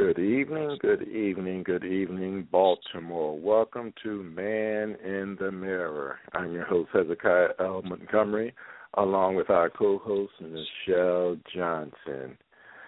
[0.00, 3.38] Good evening, good evening, good evening, Baltimore.
[3.38, 6.18] Welcome to Man in the Mirror.
[6.32, 7.82] I'm your host, Hezekiah L.
[7.84, 8.54] Montgomery,
[8.94, 12.38] along with our co host, Nichelle Johnson.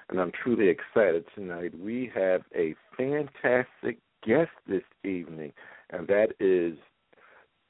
[0.09, 1.78] And I'm truly excited tonight.
[1.78, 5.53] We have a fantastic guest this evening,
[5.91, 6.79] and that is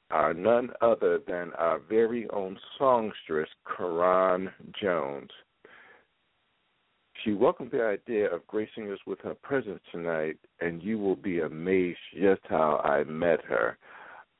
[0.09, 5.31] our none other than our very own songstress, Carronne Jones.
[7.23, 11.39] She welcomed the idea of gracing us with her presence tonight, and you will be
[11.39, 13.77] amazed just how I met her.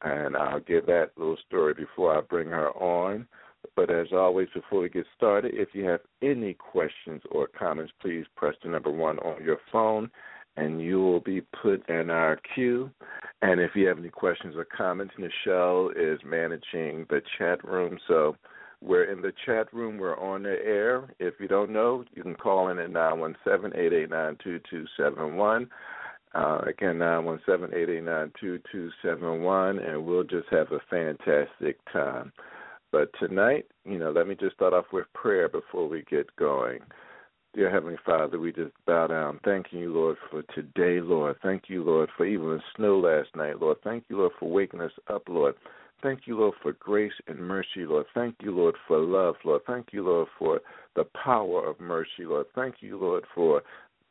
[0.02, 3.28] And I'll give that little story before I bring her on.
[3.78, 8.26] But as always, before we get started, if you have any questions or comments, please
[8.36, 10.12] press the number one on your phone
[10.56, 12.92] and you will be put in our queue.
[13.42, 17.98] And if you have any questions or comments, Nichelle is managing the chat room.
[18.08, 18.36] So
[18.84, 19.98] we're in the chat room.
[19.98, 21.14] We're on the air.
[21.20, 24.38] If you don't know, you can call in at nine one seven eight eight nine
[24.44, 25.70] two two seven one.
[26.36, 30.48] Uh, again, nine one seven eight eight nine two two seven one, and we'll just
[30.50, 32.32] have a fantastic time.
[32.92, 36.80] But tonight, you know, let me just start off with prayer before we get going.
[37.56, 41.36] Dear Heavenly Father, we just bow down, thanking you, Lord, for today, Lord.
[41.44, 43.78] Thank you, Lord, for even the snow last night, Lord.
[43.84, 45.54] Thank you, Lord, for waking us up, Lord.
[46.04, 48.06] Thank you, Lord, for grace and mercy, Lord.
[48.14, 49.62] Thank you, Lord, for love, Lord.
[49.66, 50.60] Thank you, Lord, for
[50.98, 52.48] the power of mercy, Lord.
[52.54, 53.64] Thank you, Lord, for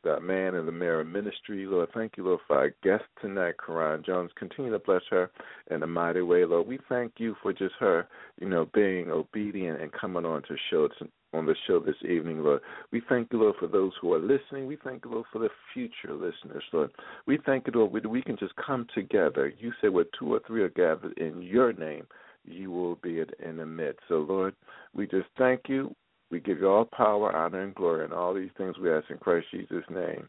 [0.03, 1.89] the man in the mirror ministry, Lord.
[1.93, 4.31] Thank you, Lord, for our guest tonight, Carronne Jones.
[4.37, 5.29] Continue to bless her
[5.69, 6.67] in a mighty way, Lord.
[6.67, 8.07] We thank you for just her,
[8.41, 10.89] you know, being obedient and coming on to show
[11.33, 12.61] on the show this evening, Lord.
[12.91, 14.67] We thank you, Lord, for those who are listening.
[14.67, 16.91] We thank you, Lord, for the future listeners, Lord.
[17.25, 19.51] We thank you, Lord, we, we can just come together.
[19.57, 22.05] You say where two or three are gathered in your name,
[22.45, 24.01] you will be in the midst.
[24.07, 24.55] So, Lord,
[24.93, 25.95] we just thank you.
[26.29, 29.17] We give you all power, honor, and glory, and all these things we ask in
[29.17, 30.27] Christ Jesus' name.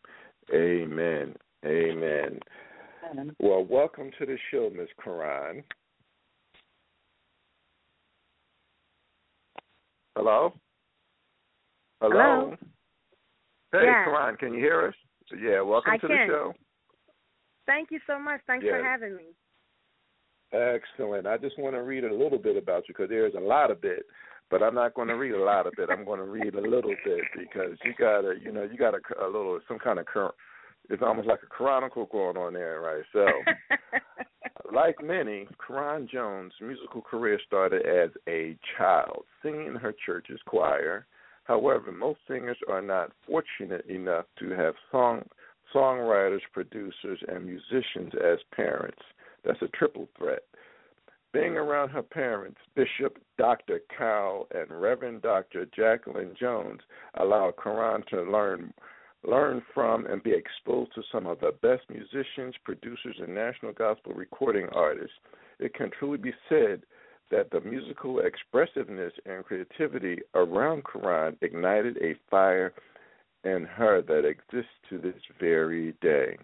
[0.52, 1.34] Amen.
[1.64, 2.38] Amen.
[3.10, 3.36] Amen.
[3.38, 4.88] Well, welcome to the show, Ms.
[5.02, 5.62] Carronne.
[10.16, 10.54] Hello?
[12.00, 12.10] Hello.
[12.12, 12.56] Hello?
[13.72, 14.04] Hey, yeah.
[14.06, 14.94] Carronne, can you hear us?
[15.40, 16.16] Yeah, welcome I to can.
[16.16, 16.54] the show.
[17.66, 18.40] Thank you so much.
[18.46, 18.78] Thanks Yeah.
[18.78, 19.34] for having me.
[20.52, 21.26] Excellent.
[21.26, 23.82] I just want to read a little bit about you because there's a lot of
[23.84, 24.06] it,
[24.50, 25.90] but I'm not going to read a lot of it.
[25.90, 28.94] I'm going to read a little bit because you got a, you know, you got
[28.94, 30.34] a, a little, some kind of current.
[30.90, 33.02] It's almost like a chronicle going on there, right?
[33.12, 33.26] So,
[34.72, 41.06] like many, Carronne Jones' musical career started as a child, singing in her church's choir.
[41.44, 45.22] However, most singers are not fortunate enough to have song
[45.74, 49.02] songwriters, producers, and musicians as parents.
[49.44, 50.42] That's a triple threat.
[51.32, 53.80] Being around her parents, Bishop Dr.
[53.96, 55.66] Cal and Reverend Dr.
[55.74, 56.80] Jacqueline Jones,
[57.14, 58.72] allowed Carronne to learn
[59.26, 64.12] learn from and be exposed to some of the best musicians, producers, and national gospel
[64.12, 65.16] recording artists.
[65.58, 66.82] It can truly be said
[67.30, 72.72] that the musical expressiveness and creativity around Carronne ignited a fire
[73.44, 76.36] in her that exists to this very day.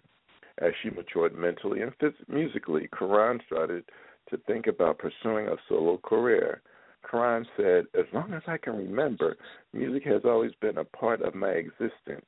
[0.59, 1.93] As she matured mentally and
[2.29, 3.85] musically, Carronne started
[4.29, 6.61] to think about pursuing a solo career.
[7.03, 9.37] Carronne said, As long as I can remember,
[9.73, 12.27] music has always been a part of my existence.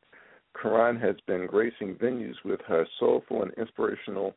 [0.55, 4.35] Carronne has been gracing venues with her soulful and inspirational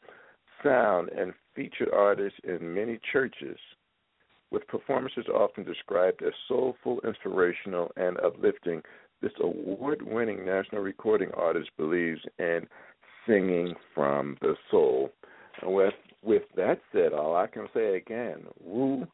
[0.64, 3.58] sound and featured artists in many churches,
[4.52, 8.82] with performances often described as soulful, inspirational, and uplifting.
[9.22, 12.68] This award winning national recording artist believes in
[13.28, 15.12] singing from the soul.
[15.62, 19.08] And with with that said, all I can say again, woo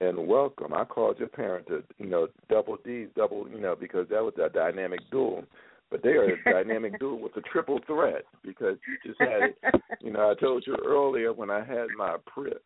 [0.00, 0.74] and welcome.
[0.74, 4.34] I called your parent a you know double D, double you know because that was
[4.42, 5.44] a dynamic duel.
[5.90, 9.82] But they are a dynamic duel with a triple threat because you just had it.
[10.00, 12.16] You know, I told you earlier when I had my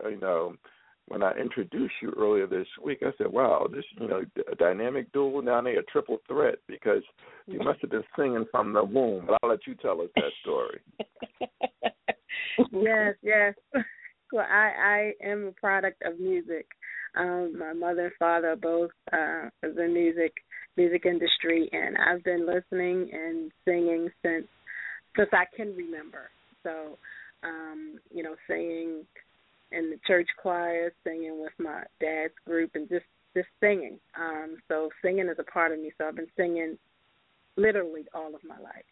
[0.09, 0.55] you know
[1.09, 5.13] when I introduced you earlier this week, I said, "Wow, this you know a dynamic
[5.13, 7.03] duel now they a triple threat because
[7.47, 10.33] you must have been singing from the womb." But I'll let you tell us that
[10.43, 10.81] story.
[12.73, 13.55] yes, yes.
[14.33, 16.65] Well, I I am a product of music.
[17.17, 20.33] Um, my mother and father are both uh, is in music
[20.77, 24.47] music industry, and I've been listening and singing since
[25.17, 26.31] since I can remember.
[26.63, 26.97] So,
[27.43, 29.05] um, you know, singing
[29.73, 33.05] in the church choir, singing with my dad's group, and just
[33.37, 33.99] just singing.
[34.19, 35.93] Um, so singing is a part of me.
[35.99, 36.77] So I've been singing
[37.57, 38.85] literally all of my life.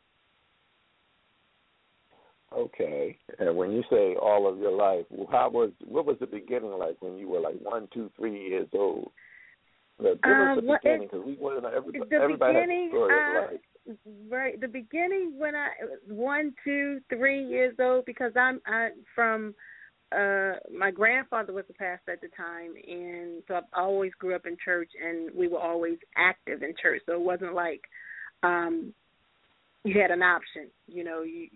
[2.56, 3.18] Okay.
[3.38, 6.96] And when you say all of your life, how was what was the beginning like
[7.00, 9.10] when you were like one, two, three years old?
[10.00, 12.08] Now, give Um, us the beginning because we want to know everybody.
[12.08, 13.60] the everybody has beginning, a story uh, of life.
[14.30, 15.68] right the beginning when I
[16.06, 19.54] one, two, three years old because I'm I from
[20.12, 24.46] uh my grandfather was a pastor at the time and so I always grew up
[24.46, 27.02] in church and we were always active in church.
[27.06, 27.82] So it wasn't like
[28.42, 28.94] um
[29.84, 30.68] you had an option.
[30.86, 31.48] You know, you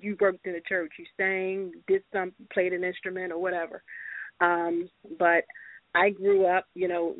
[0.00, 3.82] you worked in the church, you sang, did some played an instrument or whatever.
[4.40, 5.44] Um but
[5.94, 7.14] I grew up, you know,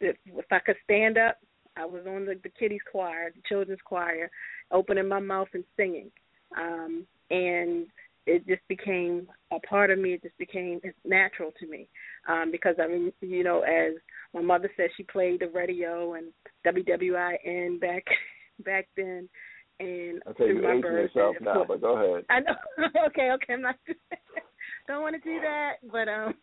[0.00, 1.38] if, if I could stand up,
[1.76, 4.30] I was on the, the kiddies choir, the children's choir,
[4.70, 6.10] opening my mouth and singing.
[6.56, 7.86] Um, and
[8.26, 10.14] it just became a part of me.
[10.14, 11.88] It just became natural to me
[12.28, 13.94] um, because I mean, you know, as
[14.32, 16.32] my mother said, she played the radio and
[16.66, 18.04] WWIN back
[18.64, 19.28] back then.
[19.80, 22.24] And okay, you're aging yourself now, but go ahead.
[22.30, 22.54] I know.
[23.08, 23.74] okay, okay, I'm not.
[24.86, 26.34] don't want to do that, but um,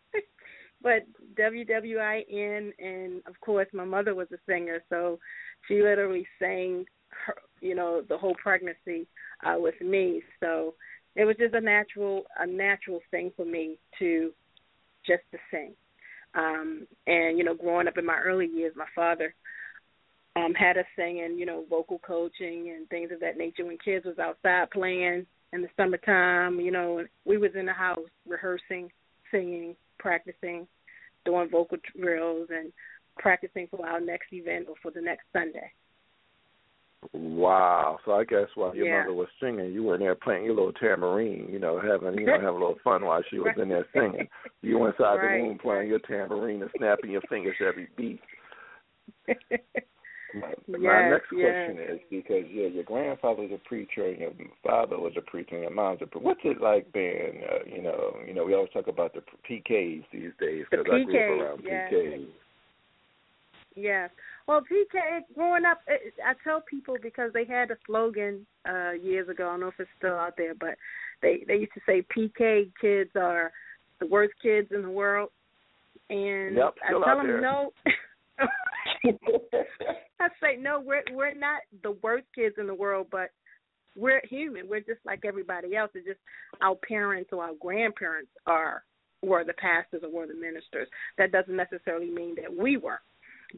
[0.82, 1.06] but
[1.38, 5.18] WWIN, and of course, my mother was a singer, so
[5.66, 6.84] she literally sang,
[7.26, 9.06] her, you know, the whole pregnancy
[9.46, 10.22] uh, with me.
[10.40, 10.74] So
[11.14, 14.32] it was just a natural, a natural thing for me to
[15.06, 15.72] just to sing.
[16.34, 19.34] Um, and you know, growing up in my early years, my father
[20.34, 24.06] um had us singing, you know, vocal coaching and things of that nature when kids
[24.06, 28.90] was outside playing in the summertime, you know, we was in the house rehearsing,
[29.30, 30.66] singing, practicing,
[31.24, 32.72] doing vocal drills, and
[33.18, 35.70] practicing for our next event or for the next Sunday.
[37.12, 37.98] Wow!
[38.04, 39.00] So I guess while your yeah.
[39.00, 42.26] mother was singing, you were in there playing your little tambourine, you know, having you
[42.26, 44.28] know having a little fun while she was in there singing.
[44.60, 45.38] You were inside right.
[45.38, 48.20] the room playing your tambourine and snapping your fingers every beat.
[50.34, 51.90] My, yes, my next question yes.
[51.92, 54.32] is because yeah, your grandfather was a preacher and your
[54.64, 56.24] father was a preacher and your mom's a preacher.
[56.24, 60.04] What's it like being, uh, you know, you know, we always talk about the PKs
[60.12, 61.64] these days because I grew up around.
[61.64, 62.28] PKs.
[63.74, 64.10] Yes.
[64.46, 69.28] Well, PK growing up, it, I tell people because they had a slogan uh years
[69.28, 69.46] ago.
[69.46, 70.76] I don't know if it's still out there, but
[71.22, 73.52] they they used to say PK kids are
[74.00, 75.30] the worst kids in the world,
[76.10, 77.40] and Yep, I tell them there.
[77.40, 77.72] no.
[80.20, 80.80] I say no.
[80.84, 83.30] We're we're not the worst kids in the world, but
[83.96, 84.68] we're human.
[84.68, 85.90] We're just like everybody else.
[85.94, 86.20] It's just
[86.60, 88.82] our parents or our grandparents are
[89.22, 90.88] were the pastors or were the ministers.
[91.18, 93.00] That doesn't necessarily mean that we were,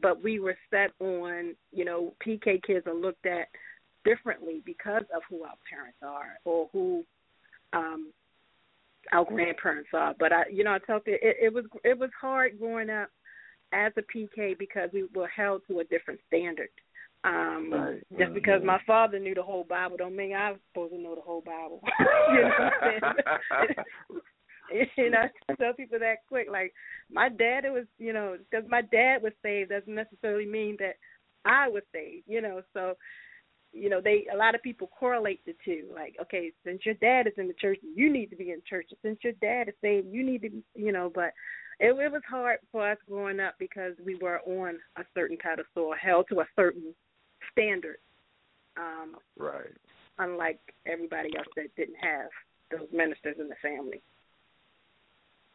[0.01, 1.55] but we were set on.
[1.71, 3.47] You know, PK kids are looked at
[4.03, 7.03] differently because of who our parents are or who
[7.73, 8.11] um
[9.11, 10.13] our grandparents are.
[10.19, 13.09] But I, you know, I tell you, it, it was it was hard growing up
[13.73, 16.69] as a PK because we were held to a different standard.
[17.23, 18.03] Um Right.
[18.19, 18.65] just because Mhm.
[18.65, 21.81] my father knew the whole Bible don't mean I'm supposed to know the whole Bible.
[22.29, 24.19] you know what I'm saying?
[24.97, 26.47] you know, I tell people that quick.
[26.51, 26.73] Like
[27.11, 30.95] my dad, it was you know, because my dad was saved doesn't necessarily mean that
[31.45, 32.25] I was saved.
[32.27, 32.95] You know, so
[33.73, 35.85] you know they a lot of people correlate the two.
[35.93, 38.89] Like, okay, since your dad is in the church, you need to be in church.
[39.01, 40.63] Since your dad is saved, you need to be.
[40.75, 41.33] You know, but
[41.79, 45.93] it, it was hard for us growing up because we were on a certain pedestal,
[45.99, 46.93] held to a certain
[47.51, 47.97] standard.
[48.77, 49.71] Um, Right.
[50.17, 52.27] unlike everybody else that didn't have
[52.71, 54.01] those ministers in the family.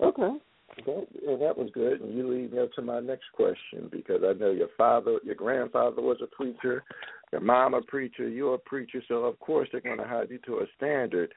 [0.02, 0.38] Okay.
[0.86, 2.00] That, and that was good.
[2.00, 5.34] And you lead me up to my next question because I know your father, your
[5.34, 6.84] grandfather was a preacher,
[7.32, 10.38] your mom a preacher, you're a preacher, so of course they're going to hold you
[10.46, 11.34] to a standard.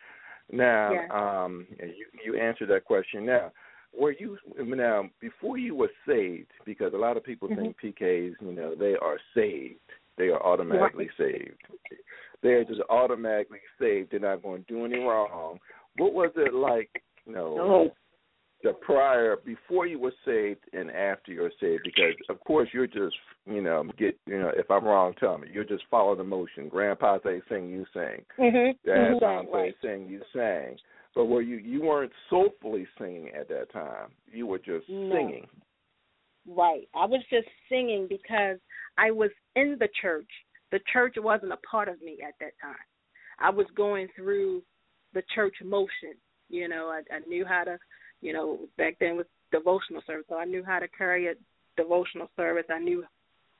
[0.51, 1.43] Now, Yeah.
[1.43, 3.25] um, you you answered that question.
[3.25, 3.51] Now,
[3.97, 6.51] were you now before you were saved?
[6.65, 9.79] Because a lot of people think PKs, you know, they are saved.
[10.17, 11.61] They are automatically saved.
[12.41, 14.11] They're just automatically saved.
[14.11, 15.59] They're not going to do any wrong.
[15.97, 17.03] What was it like?
[17.25, 17.91] You know, No.
[18.63, 23.15] The prior before you were saved and after you're saved because of course you're just
[23.45, 26.69] you know get you know if i'm wrong tell me you're just following the motion
[26.69, 28.77] grandpa say sing you sing Mhm.
[28.85, 29.21] dad Mhm.
[29.21, 29.81] mom say Right.
[29.81, 30.79] sing you sang
[31.13, 35.15] but were you you weren't soulfully singing at that time you were just No.
[35.15, 35.47] singing
[36.45, 36.89] Right.
[36.93, 38.59] I was just singing because
[38.97, 40.29] I was in the church.
[40.71, 42.75] The church wasn't a part of me at that time.
[43.39, 44.61] I was going through
[45.13, 46.15] the church motion.
[46.49, 47.79] You know, I, I knew how to,
[48.23, 51.33] you know, back then was devotional service, so I knew how to carry a
[51.77, 52.65] devotional service.
[52.73, 53.03] I knew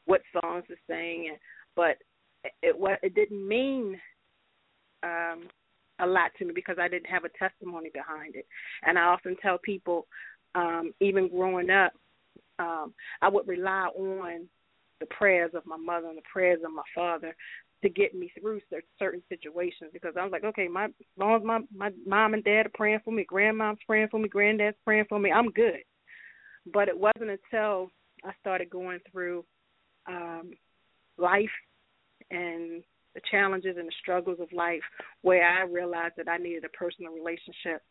[0.06, 1.38] what songs to sing, and
[1.76, 1.98] but
[2.62, 4.00] it what it didn't mean
[5.04, 5.44] um
[6.00, 8.48] a lot to me because I didn't have a testimony behind it.
[8.86, 10.08] And I often tell people,
[10.56, 11.92] um, even growing up,
[12.58, 14.48] um, I would rely on
[15.00, 17.36] the prayers of my mother and the prayers of my father
[17.84, 18.60] to get me through
[18.98, 22.44] certain situations because I was like, okay, my as long as my my mom and
[22.44, 25.84] dad are praying for me, grandmom's praying for me, granddad's praying for me, I'm good.
[26.74, 27.90] But it wasn't until
[28.24, 29.46] I started going through
[30.08, 30.52] um
[31.18, 31.50] life
[32.32, 34.82] and the challenges and the struggles of life
[35.22, 37.84] where I realized that I needed a personal relationship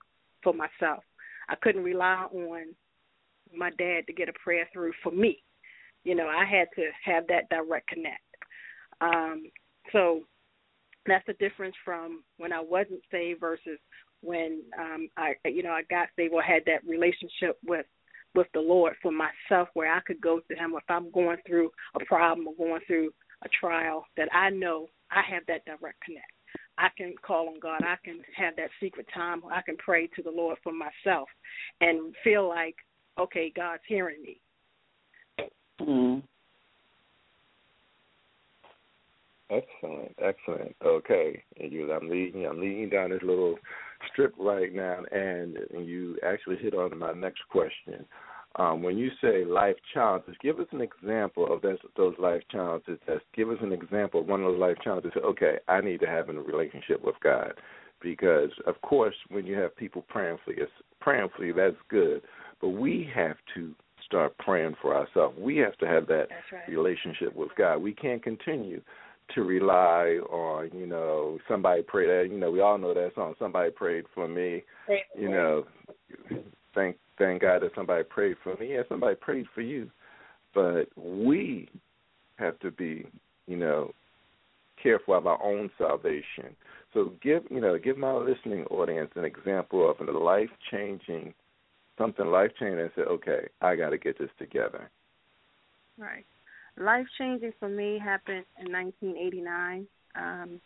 [0.42, 1.04] for myself.
[1.49, 2.75] I couldn't rely on
[3.56, 5.42] my dad to get a prayer through for me.
[6.04, 8.22] You know, I had to have that direct connect.
[9.00, 9.44] Um,
[9.92, 10.22] so
[11.06, 13.78] that's the difference from when I wasn't saved versus
[14.22, 17.87] when um I you know I got saved or had that relationship with
[18.34, 21.70] with the Lord for myself where I could go to him if I'm going through
[22.00, 23.12] a problem or going through
[23.44, 26.32] a trial that I know I have that direct connect.
[26.78, 27.82] I can call on God.
[27.82, 29.42] I can have that secret time.
[29.52, 31.28] I can pray to the Lord for myself
[31.80, 32.76] and feel like,
[33.18, 34.40] okay, God's hearing me.
[35.80, 36.22] Mm.
[39.52, 40.75] Excellent, excellent.
[40.85, 43.56] Okay, and you, I'm leading, I'm leading down this little
[44.11, 48.06] strip right now, and, and you actually hit on my next question.
[48.56, 52.99] Um, when you say life challenges, give us an example of those, those life challenges.
[53.06, 55.12] That's, give us an example of one of those life challenges.
[55.23, 57.52] Okay, I need to have a relationship with God,
[58.00, 60.66] because of course, when you have people praying for you,
[61.00, 62.23] praying for you, that's good.
[62.61, 65.37] But we have to start praying for ourselves.
[65.38, 66.68] We have to have that right.
[66.68, 67.78] relationship with God.
[67.78, 68.80] We can't continue
[69.34, 73.34] to rely on, you know, somebody prayed that you know, we all know that song,
[73.38, 74.64] Somebody Prayed for Me.
[75.18, 75.64] You know,
[76.74, 78.74] thank thank God that somebody prayed for me.
[78.74, 79.90] Yeah, somebody prayed for you.
[80.54, 81.68] But we
[82.36, 83.06] have to be,
[83.46, 83.92] you know,
[84.82, 86.56] careful of our own salvation.
[86.92, 91.34] So give you know, give my listening audience an example of a life changing
[91.98, 94.90] something life changing and say, Okay, I gotta get this together.
[95.98, 96.26] Right
[96.79, 99.87] life changing for me happened in 1989.
[100.14, 100.61] Um,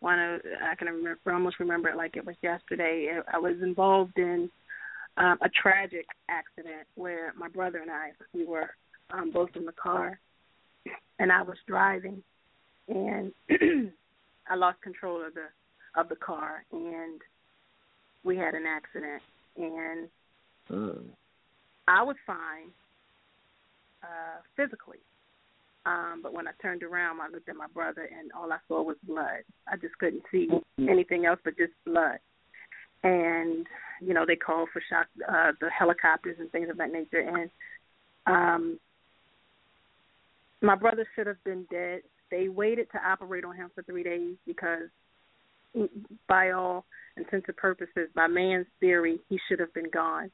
[0.00, 3.20] one of I can remember, almost remember it like it was yesterday.
[3.32, 4.50] I was involved in
[5.16, 8.70] um, a tragic accident where my brother and I we were
[9.10, 10.18] um, both in the car,
[11.18, 12.22] and I was driving,
[12.88, 13.32] and
[14.48, 17.20] I lost control of the of the car, and
[18.24, 19.22] we had an accident,
[19.56, 20.08] and
[20.70, 21.04] mm.
[21.86, 22.70] I was fine
[24.02, 24.98] uh, physically
[25.84, 28.82] um, but when I turned around, I looked at my brother, and all I saw
[28.82, 29.42] was blood.
[29.66, 30.88] I just couldn't see mm-hmm.
[30.88, 32.18] anything else but just blood.
[33.02, 33.66] And
[34.00, 37.20] you know, they called for shock, uh, the helicopters and things of that nature.
[37.20, 37.50] And
[38.26, 38.78] um,
[40.60, 42.02] my brother should have been dead.
[42.30, 44.88] They waited to operate on him for three days because,
[46.28, 46.84] by all
[47.16, 50.30] intents and purposes, by man's theory, he should have been gone.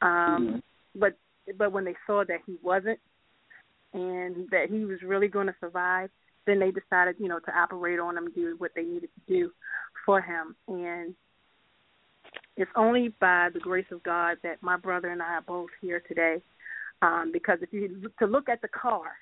[0.00, 0.58] Um, mm-hmm.
[0.98, 1.16] But
[1.56, 2.98] but when they saw that he wasn't,
[3.92, 6.10] and that he was really going to survive,
[6.46, 9.50] then they decided, you know, to operate on him, do what they needed to do
[10.04, 10.56] for him.
[10.66, 11.14] And
[12.56, 16.02] it's only by the grace of God that my brother and I are both here
[16.06, 16.42] today.
[17.00, 19.12] Um, because if you to look at the car,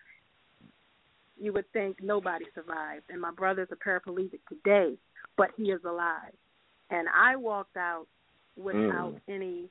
[1.39, 3.05] you would think nobody survived.
[3.11, 4.95] And my brother's a paraplegic today,
[5.37, 6.33] but he is alive.
[6.91, 8.07] And I walked out
[8.57, 9.21] without mm.
[9.29, 9.69] any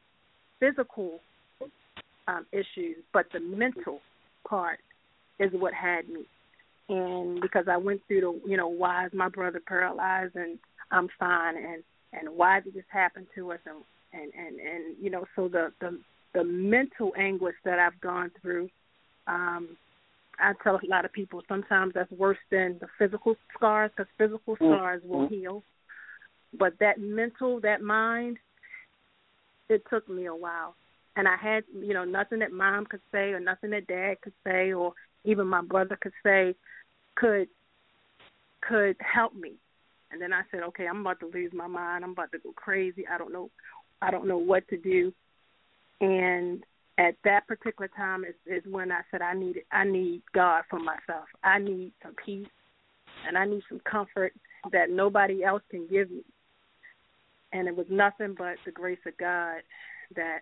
[0.59, 1.19] physical
[2.27, 3.99] um, issues, but the mental
[4.47, 4.79] part
[5.39, 6.25] is what had me.
[6.87, 10.59] And because I went through the, you know, why is my brother paralyzed and
[10.91, 11.83] I'm fine, and
[12.13, 13.83] and why did this happen to us, and
[14.13, 15.99] and and and you know, so the the
[16.33, 18.69] the mental anguish that I've gone through.
[19.27, 19.77] Um,
[20.37, 24.55] I tell a lot of people sometimes that's worse than the physical scars because physical
[24.55, 24.75] mm-hmm.
[24.75, 25.11] scars mm-hmm.
[25.11, 25.63] will heal,
[26.57, 28.37] but that mental, that mind,
[29.69, 30.75] it took me a while
[31.15, 34.33] and I had you know nothing that mom could say or nothing that dad could
[34.45, 34.93] say or
[35.23, 36.55] even my brother could say
[37.15, 37.47] could
[38.61, 39.53] could help me.
[40.11, 42.03] And then I said, okay, I'm about to lose my mind.
[42.03, 43.05] I'm about to go crazy.
[43.07, 43.49] I don't know
[44.01, 45.13] I don't know what to do.
[46.01, 46.63] And
[46.97, 50.79] at that particular time is, is when I said I need I need God for
[50.79, 51.25] myself.
[51.43, 52.47] I need some peace
[53.27, 54.33] and I need some comfort
[54.71, 56.23] that nobody else can give me.
[57.53, 59.61] And it was nothing but the grace of God
[60.15, 60.39] that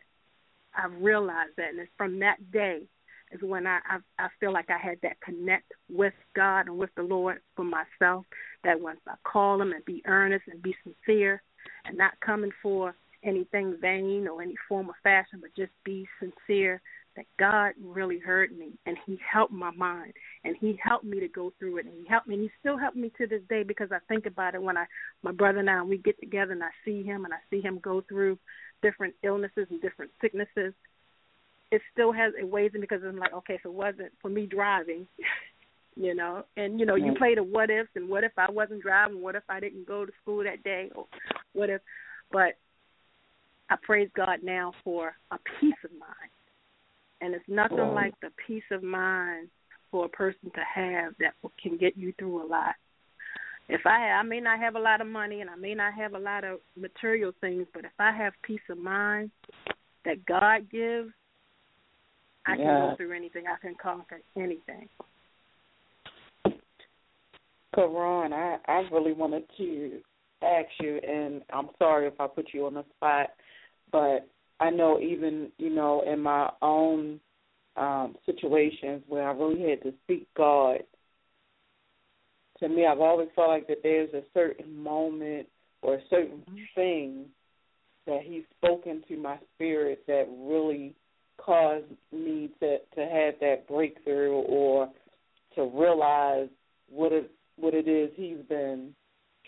[0.76, 2.82] I realized that, and it's from that day
[3.32, 6.92] is when I, I I feel like I had that connect with God and with
[6.96, 8.26] the Lord for myself.
[8.64, 11.42] That once I call Him and be earnest and be sincere,
[11.86, 16.82] and not coming for anything vain or any form of fashion, but just be sincere.
[17.16, 20.14] That God really heard me and He helped my mind
[20.44, 22.76] and He helped me to go through it and He helped me and He still
[22.76, 24.86] helped me to this day because I think about it when I
[25.22, 27.78] my brother and I we get together and I see him and I see him
[27.84, 28.40] go through
[28.84, 30.74] different illnesses and different sicknesses,
[31.72, 34.46] it still has it weighs in because I'm like, okay, if it wasn't for me
[34.46, 35.08] driving,
[35.96, 38.84] you know, and you know, you play the what ifs and what if I wasn't
[38.84, 41.08] driving, what if I didn't go to school that day, or
[41.54, 41.82] what if,
[42.32, 42.58] but
[43.72, 46.32] I praise God now for a peace of mind,
[47.22, 47.94] and it's nothing oh.
[47.94, 49.50] like the peace of mind
[49.90, 52.76] for a person to have that can get you through a lot.
[53.70, 56.14] If I I may not have a lot of money and I may not have
[56.14, 59.32] a lot of material things, but if I have peace of mind
[60.06, 61.10] that God gives,
[62.46, 63.46] I can go through anything.
[63.48, 64.90] I can conquer anything.
[67.76, 70.00] Carronne, I I really wanted to
[70.42, 73.30] ask you, and I'm sorry if I put you on the spot,
[73.92, 74.28] but
[74.60, 77.20] I know even you know in my own
[77.76, 80.84] um, situations where I really had to seek God.
[82.64, 85.48] To me, I've always felt like that there's a certain moment
[85.82, 86.56] or a certain mm-hmm.
[86.76, 87.26] thing
[88.08, 90.96] that He's spoken to my spirit that really
[91.38, 94.90] caused me to to have that breakthrough or
[95.56, 96.48] to realize
[96.90, 98.96] what it what it is He's been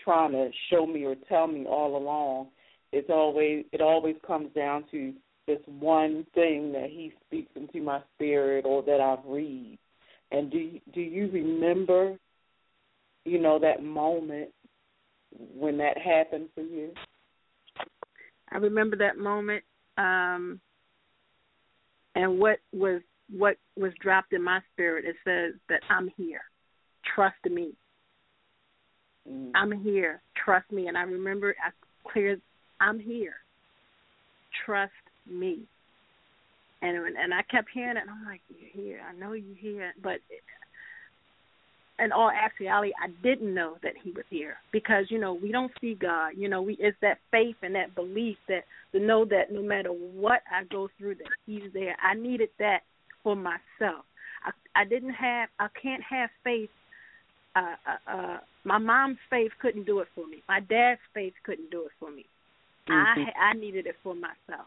[0.04, 2.48] trying to show me or tell me all along.
[2.92, 5.14] It's always it always comes down to
[5.46, 9.78] this one thing that he speaks into my spirit or that I've read.
[10.32, 12.18] And do do you remember,
[13.26, 14.50] you know, that moment
[15.54, 16.92] when that happened for you?
[18.50, 19.64] I remember that moment,
[19.98, 20.60] um,
[22.14, 23.02] and what was
[23.36, 25.04] what was dropped in my spirit.
[25.04, 26.42] It says that I'm here.
[27.14, 27.72] Trust me.
[29.28, 29.50] Mm.
[29.54, 30.22] I'm here.
[30.44, 30.86] Trust me.
[30.86, 31.70] And I remember I
[32.10, 32.40] cleared.
[32.80, 33.34] I'm here.
[34.64, 34.92] Trust
[35.28, 35.62] me.
[36.82, 39.00] And and I kept hearing it, and I'm like, you're here.
[39.08, 40.20] I know you're here, but
[41.98, 45.72] in all actuality, I didn't know that He was here because you know we don't
[45.80, 46.32] see God.
[46.36, 49.90] You know, we it's that faith and that belief that to know that no matter
[49.90, 51.96] what I go through, that He's there.
[52.02, 52.80] I needed that
[53.22, 54.04] for myself.
[54.44, 55.48] I I didn't have.
[55.58, 56.70] I can't have faith.
[57.54, 60.42] Uh, uh, uh, my mom's faith couldn't do it for me.
[60.48, 62.26] My dad's faith couldn't do it for me.
[62.88, 63.20] Mm-hmm.
[63.38, 64.66] I I needed it for myself.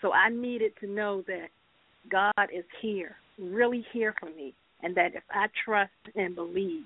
[0.00, 1.48] So I needed to know that
[2.10, 6.84] God is here, really here for me, and that if I trust and believe,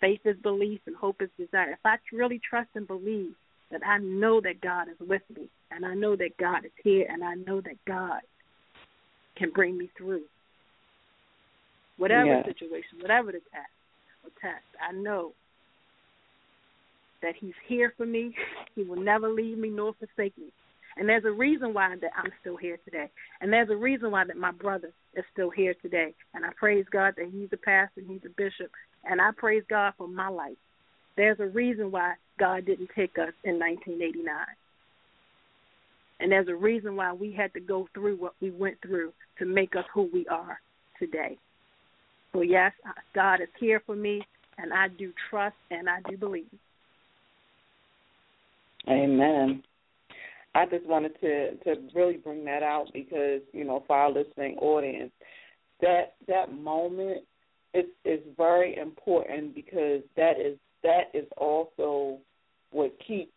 [0.00, 1.72] faith is belief and hope is desire.
[1.72, 3.34] If I really trust and believe
[3.70, 7.06] that I know that God is with me, and I know that God is here,
[7.08, 8.20] and I know that God
[9.36, 10.22] can bring me through
[11.96, 13.70] whatever situation, whatever the task
[14.24, 15.32] or test, I know
[17.22, 18.34] that He's here for me.
[18.74, 20.46] He will never leave me nor forsake me.
[20.98, 23.08] And there's a reason why that I'm still here today.
[23.40, 26.12] And there's a reason why that my brother is still here today.
[26.34, 28.70] And I praise God that he's a pastor, he's a bishop,
[29.04, 30.56] and I praise God for my life.
[31.16, 34.36] There's a reason why God didn't take us in 1989.
[36.20, 39.46] And there's a reason why we had to go through what we went through to
[39.46, 40.60] make us who we are
[40.98, 41.38] today.
[42.32, 42.72] So, yes,
[43.14, 44.22] God is here for me,
[44.58, 46.46] and I do trust and I do believe.
[48.88, 49.62] Amen.
[50.58, 54.56] I just wanted to to really bring that out because you know for our listening
[54.58, 55.12] audience,
[55.80, 57.22] that that moment
[57.74, 62.18] is is very important because that is that is also
[62.70, 63.32] what keeps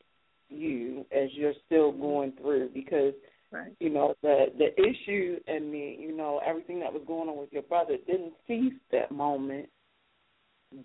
[0.50, 2.02] you as you're still mm-hmm.
[2.02, 3.14] going through because
[3.52, 3.72] right.
[3.80, 7.54] you know the the issue and the you know everything that was going on with
[7.54, 9.70] your brother didn't cease that moment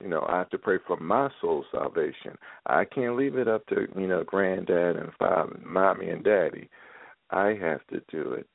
[0.00, 2.36] You know, I have to pray for my soul salvation.
[2.66, 6.68] I can't leave it up to you know, granddad and father, mommy and daddy.
[7.30, 8.46] I have to do it.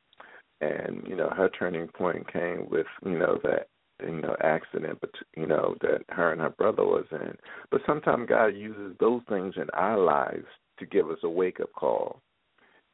[0.61, 3.67] And you know, her turning point came with you know that
[4.01, 7.35] you know accident, but you know that her and her brother was in.
[7.71, 10.45] But sometimes God uses those things in our lives
[10.79, 12.21] to give us a wake up call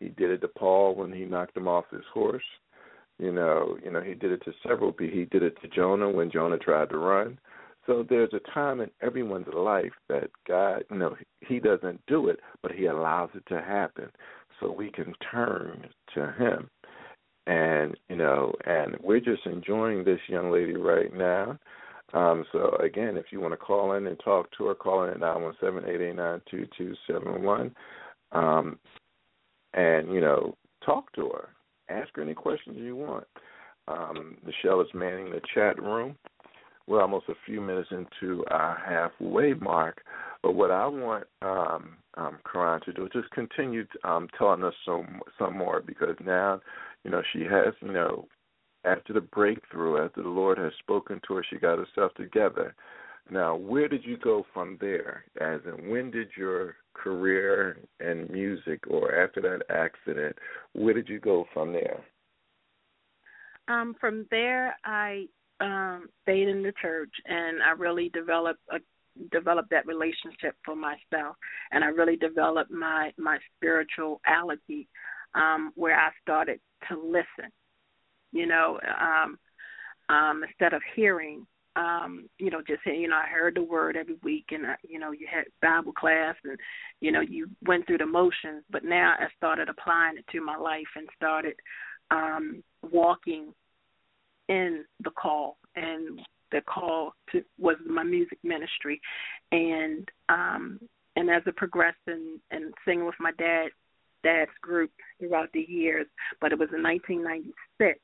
[0.02, 2.44] he did it to Paul when he knocked him off his horse.
[3.20, 5.16] You know, you know, he did it to several people.
[5.16, 7.38] He did it to Jonah when Jonah tried to run.
[7.92, 12.40] So there's a time in everyone's life that God, you know, he doesn't do it,
[12.64, 14.10] but he allows it to happen
[14.60, 16.70] so we can turn to him.
[17.48, 21.60] And, you know, and we're just enjoying this young lady right now.
[22.14, 25.10] Um, so again, if you want to call in and talk to her, call in
[25.10, 27.76] at nine one seven eight eight nine two two seven one.
[28.32, 28.80] Um,
[29.74, 31.50] and you know talk to her,
[31.90, 33.26] ask her any questions you want.
[33.90, 36.16] Um, Nichelle is manning the chat room.
[36.88, 40.02] We're almost a few minutes into our halfway mark,
[40.44, 44.74] but what I want um, um, Carronne to do is just continue um, telling us
[44.86, 46.60] some some more because now,
[47.04, 48.28] you know, she has, you know,
[48.84, 52.76] after the breakthrough, after the Lord has spoken to her, she got herself together.
[53.30, 55.24] Now, where did you go from there?
[55.40, 60.36] As in, when did your career and music, or after that accident,
[60.74, 62.04] where did you go from there?
[63.68, 65.28] Um, from there, I
[65.62, 68.80] um, stayed in the church, and I really developed a
[69.32, 71.36] developed that relationship for myself,
[71.72, 74.88] and I really developed my my spirituality,
[75.36, 77.52] um, where I started to listen.
[78.32, 79.38] You know, um,
[80.10, 81.46] um, instead of hearing,
[81.76, 85.00] um you know just you know i heard the word every week and uh, you
[85.00, 86.60] know you had bible class and
[87.00, 90.58] you know you went through the motions but now i started applying it to my
[90.58, 91.54] life and started
[92.12, 93.54] um walking
[94.50, 96.20] in the call and
[96.52, 99.00] the call to was my music ministry
[99.52, 100.80] and um
[101.16, 103.70] and as it progressed and and singing with my dad
[104.24, 106.06] dad's group throughout the years
[106.40, 108.00] but it was in 1996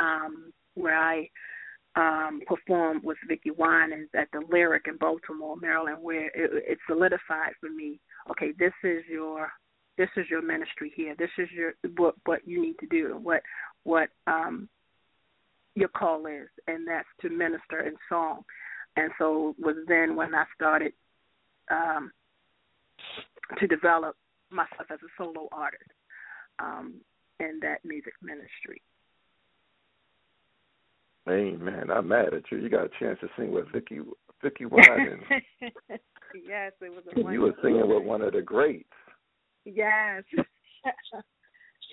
[0.00, 1.28] um where i
[1.96, 7.52] um, performed with Vickie Winans at the Lyric in Baltimore, Maryland, where it, it solidified
[7.60, 8.00] for me.
[8.30, 9.48] Okay, this is your
[9.96, 11.14] this is your ministry here.
[11.18, 13.18] This is your what what you need to do.
[13.22, 13.42] What
[13.84, 14.68] what um,
[15.74, 18.42] your call is, and that's to minister in song.
[18.96, 20.92] And so it was then when I started
[21.70, 22.12] um,
[23.58, 24.16] to develop
[24.50, 25.90] myself as a solo artist
[26.58, 26.94] um,
[27.40, 28.80] in that music ministry.
[31.28, 31.90] Amen.
[31.90, 32.58] I'm mad at you.
[32.58, 34.04] You got a chance to sing with Vickie
[34.44, 35.22] Vickie Winans.
[36.46, 37.02] yes, it was.
[37.16, 38.88] A you were singing with one of the greats.
[39.64, 40.22] Yes.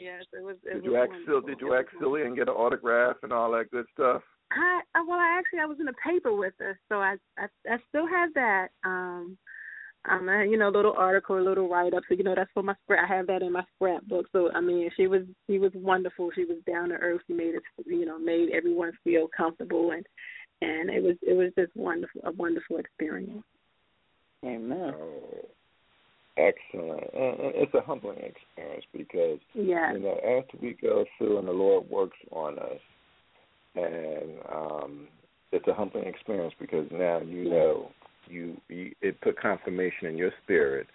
[0.02, 0.58] yes, it was.
[0.66, 3.32] It did was you ask Sil, Did you ask Silly and get an autograph and
[3.32, 4.22] all that good stuff?
[4.52, 7.46] I, I well, I actually I was in the paper with her, so I I,
[7.70, 8.70] I still have that.
[8.84, 9.38] Um,
[10.10, 12.04] um, I, you know, little article, a little write up.
[12.10, 13.10] So you know, that's for my scrap.
[13.10, 14.26] I have that in my scrapbook.
[14.32, 16.32] So I mean, she was she was wonderful.
[16.34, 17.22] She was down to earth.
[17.28, 20.06] She made it, you know, made everyone feel comfortable, and
[20.62, 23.44] and it was it was just wonderful, a wonderful experience.
[24.44, 24.94] Amen.
[24.96, 25.50] Oh,
[26.38, 27.04] excellent.
[27.14, 29.94] And it's a humbling experience because yeah.
[29.94, 32.80] you know after we go through and the Lord works on us,
[33.76, 35.08] and um,
[35.52, 37.92] it's a humbling experience because now you know
[38.28, 40.88] you, you it put confirmation in your spirit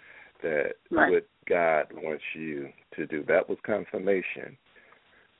[0.42, 1.12] that right.
[1.12, 3.24] what God wants you to do.
[3.26, 4.56] That was confirmation,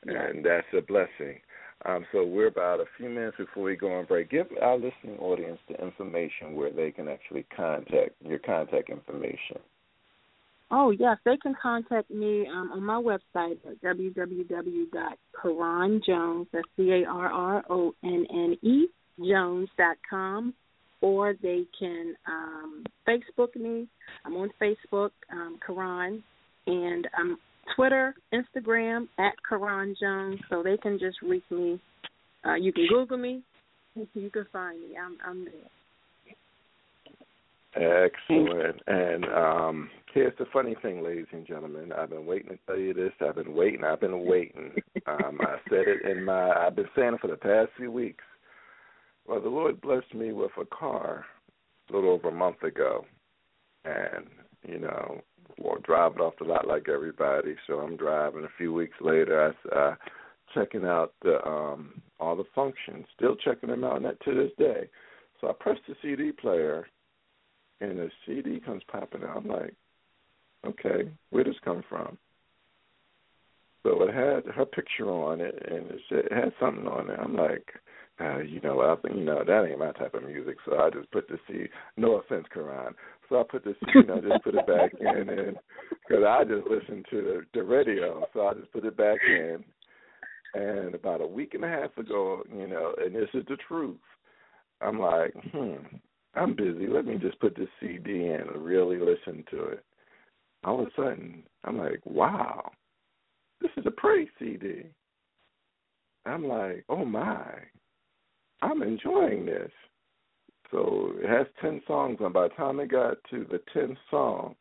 [0.06, 1.40] and that's a blessing.
[1.84, 4.30] Um, so we're about a few minutes before we go on break.
[4.30, 9.58] Give our listening audience the information where they can actually contact your contact information.
[10.70, 16.46] Oh yes, they can contact me um, on my website at www.carronnejones.
[16.52, 20.54] That's C A R R O N N E Jones dot com
[21.00, 23.88] or they can um, Facebook me.
[24.24, 26.22] I'm on Facebook, um, Carronne,
[26.66, 27.38] and I'm
[27.74, 30.40] Twitter, Instagram at Carronne Jones.
[30.48, 31.80] So they can just reach me.
[32.44, 33.42] Uh, you can Google me.
[34.12, 34.88] You can find me.
[35.02, 35.54] I'm I'm there.
[37.76, 38.80] Excellent.
[38.86, 41.92] And um, here's the funny thing, ladies and gentlemen.
[41.92, 43.12] I've been waiting to tell you this.
[43.20, 43.84] I've been waiting.
[43.84, 44.72] I've been waiting.
[45.06, 46.50] Um, I said it in my.
[46.50, 48.24] I've been saying it for the past few weeks.
[49.28, 51.24] Well, the Lord blessed me with a car
[51.88, 53.04] a little over a month ago,
[53.84, 54.26] and
[54.66, 55.20] you know,
[55.58, 57.54] well, driving off the lot like everybody.
[57.66, 58.44] So I'm driving.
[58.44, 59.94] A few weeks later, I uh,
[60.54, 64.52] checking out the um all the functions, still checking them out, and that to this
[64.58, 64.88] day.
[65.40, 66.86] So I press the CD player,
[67.80, 69.36] and the CD comes popping out.
[69.36, 69.74] I'm like,
[70.66, 72.18] okay, where does this come from?
[73.82, 77.18] So it had her picture on it, and it, said, it had something on it.
[77.22, 77.68] I'm like,
[78.20, 80.56] uh, you know, I think you know that ain't my type of music.
[80.64, 81.66] So I just put the CD.
[81.96, 82.94] No offense, Carronne.
[83.28, 85.56] So I put this, you know, just put it back in, and
[85.90, 89.62] because I just listened to the, the radio, so I just put it back in.
[90.54, 93.98] And about a week and a half ago, you know, and this is the truth.
[94.80, 95.74] I'm like, hmm,
[96.36, 96.86] I'm busy.
[96.86, 99.84] Let me just put this CD in and really listen to it.
[100.64, 102.70] All of a sudden, I'm like, wow,
[103.60, 104.84] this is a praise CD.
[106.26, 107.44] I'm like, oh my,
[108.62, 109.70] I'm enjoying this.
[110.70, 114.56] So it has 10 songs, and by the time it got to the 10th song,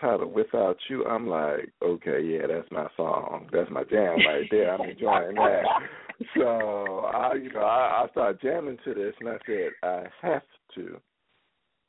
[0.00, 3.48] titled Without You, I'm like, okay, yeah, that's my song.
[3.52, 4.74] That's my jam right there.
[4.74, 5.62] I'm enjoying that.
[6.36, 10.42] So I you know, I, I started jamming to this and I said, I have
[10.74, 11.00] to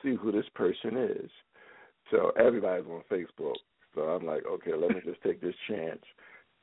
[0.03, 1.29] see who this person is.
[2.11, 3.55] So everybody's on Facebook.
[3.95, 6.01] So I'm like, okay, let me just take this chance.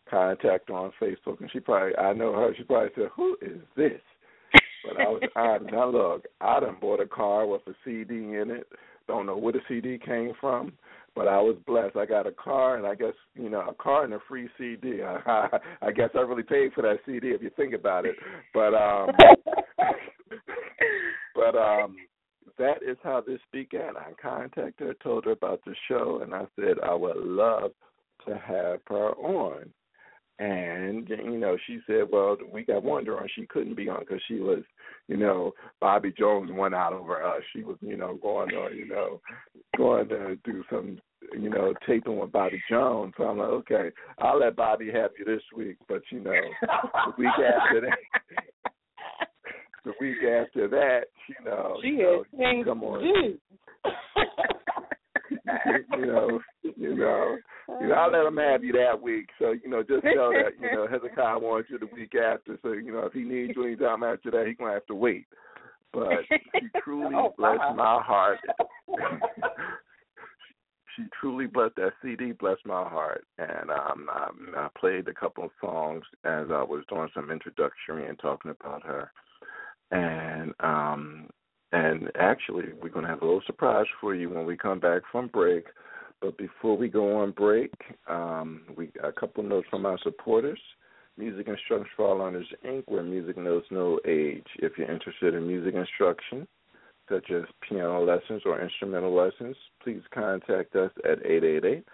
[0.09, 4.01] Contact on Facebook and she probably I know her, she probably said, Who is this?
[4.85, 8.51] But I was I now look, I done bought a car with a CD in
[8.51, 8.69] it.
[9.09, 10.73] Don't know where the CD came from,
[11.17, 11.97] but I was blessed.
[11.97, 15.03] I got a car, and I guess you know a car and a free CD.
[15.03, 15.49] I,
[15.83, 18.15] I guess I really paid for that CD if you think about it.
[18.53, 19.09] But um,
[21.35, 21.97] but um,
[22.59, 23.97] that is how this began.
[23.97, 27.73] I contacted her, told her about the show, and I said I would love
[28.27, 29.73] to have her on.
[30.39, 33.27] And you know, she said, "Well, we got Wonder on.
[33.35, 34.63] She couldn't be on because she was,
[35.09, 37.41] you know, Bobby Jones won out over us.
[37.55, 39.23] She was, you know, going on, you know,
[39.79, 40.99] going to do some,
[41.39, 43.15] you know, taping with Bobby Jones.
[43.17, 47.13] So I'm like, okay, I'll let Bobby have you this week, but you know, the
[47.19, 47.99] week after that,
[49.85, 53.03] the week after that, you know, she you know, come on,
[55.99, 57.39] you know, you know."
[57.81, 59.29] You know, I'll let him have you that week.
[59.41, 62.57] So, you know, just know that, you know, Hezekiah wants you the week after.
[62.63, 64.95] So, you know, if he needs you anytime after that, he's going to have to
[64.95, 65.27] wait.
[65.93, 67.75] But she truly oh, blessed wow.
[67.75, 68.39] my heart.
[70.97, 73.25] She truly blessed that CD, blessed my heart.
[73.39, 78.09] And um, I, I played a couple of songs as I was doing some introductory
[78.09, 79.11] and talking about her.
[79.91, 81.29] And um,
[81.73, 85.29] and actually, we're to have a little surprise for you when we come back from
[85.29, 85.67] break.
[86.21, 87.73] But before we go on break,
[88.09, 90.59] um, we a couple notes from our supporters.
[91.19, 94.47] Music Instruction for All Learners Inc., where music knows no age.
[94.59, 96.47] If you're interested in music instruction,
[97.09, 101.85] such as piano lessons or instrumental lessons, please contact us at 888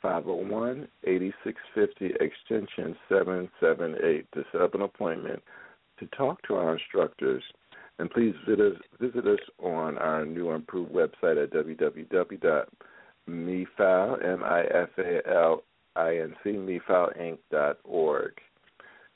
[0.00, 5.42] 501 8650 extension 778 to set up an appointment
[5.98, 7.42] to talk to our instructors.
[7.98, 12.64] And please visit us, on our new improved website at www
[13.28, 15.70] MIFAL, M-I-F-A-L-I-N-C,
[16.50, 17.38] MIFALinc
[17.84, 18.32] org.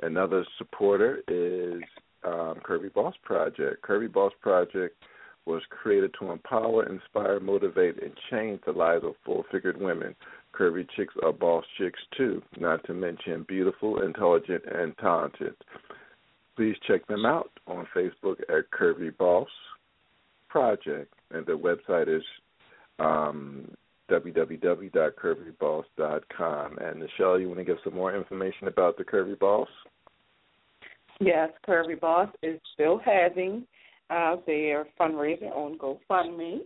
[0.02, 1.82] Another supporter is
[2.24, 3.82] um, Curvy Boss Project.
[3.82, 5.02] Curvy Boss Project
[5.46, 10.14] was created to empower, inspire, motivate, and change the lives of full-figured women.
[10.52, 15.54] Curvy chicks are boss chicks too, not to mention beautiful, intelligent, and talented.
[16.56, 19.48] Please check them out on Facebook at Curvy Boss
[20.48, 22.22] Project, and their website is
[22.98, 23.70] um,
[24.10, 26.78] www.curvyboss.com.
[26.78, 29.68] And Nichelle, you want to give some more information about the Curvy Boss?
[31.20, 33.66] Yes, Curvy Boss is still having
[34.10, 36.60] uh, their fundraiser on GoFundMe.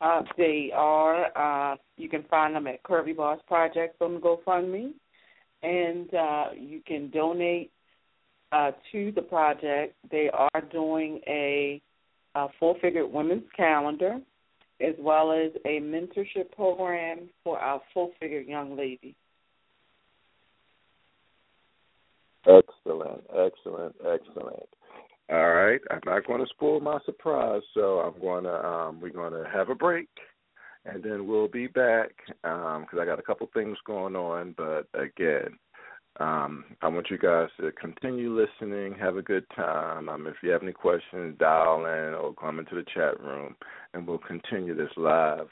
[0.00, 4.92] Uh, they are, uh, you can find them at Curvy Boss Project on GoFundMe,
[5.62, 7.70] and uh, you can donate
[8.52, 9.94] uh, to the project.
[10.10, 11.80] They are doing a,
[12.34, 14.18] a full figured women's calendar
[14.80, 19.14] as well as a mentorship program for our full figured young ladies.
[22.46, 24.68] Excellent, excellent, excellent.
[25.30, 29.08] All right, I'm not going to spoil my surprise, so I'm going to um, we're
[29.08, 30.08] going to have a break,
[30.84, 34.54] and then we'll be back because um, I got a couple things going on.
[34.54, 35.58] But again,
[36.20, 40.10] um, I want you guys to continue listening, have a good time.
[40.10, 43.56] Um, if you have any questions, dial in or come into the chat room,
[43.94, 45.48] and we'll continue this live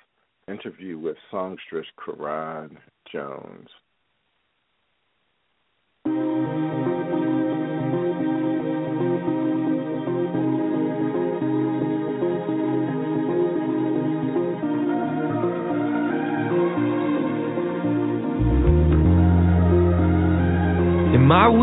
[0.49, 2.77] interview with songstress Carronne
[3.11, 3.69] Jones.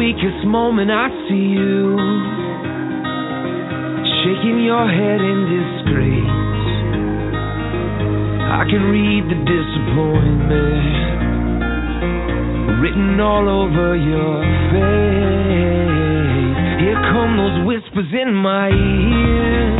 [0.09, 1.93] Weakest moment, I see you
[4.25, 6.65] shaking your head in disgrace.
[8.57, 10.89] I can read the disappointment
[12.81, 14.41] written all over your
[14.73, 16.57] face.
[16.81, 19.77] Here come those whispers in my ear,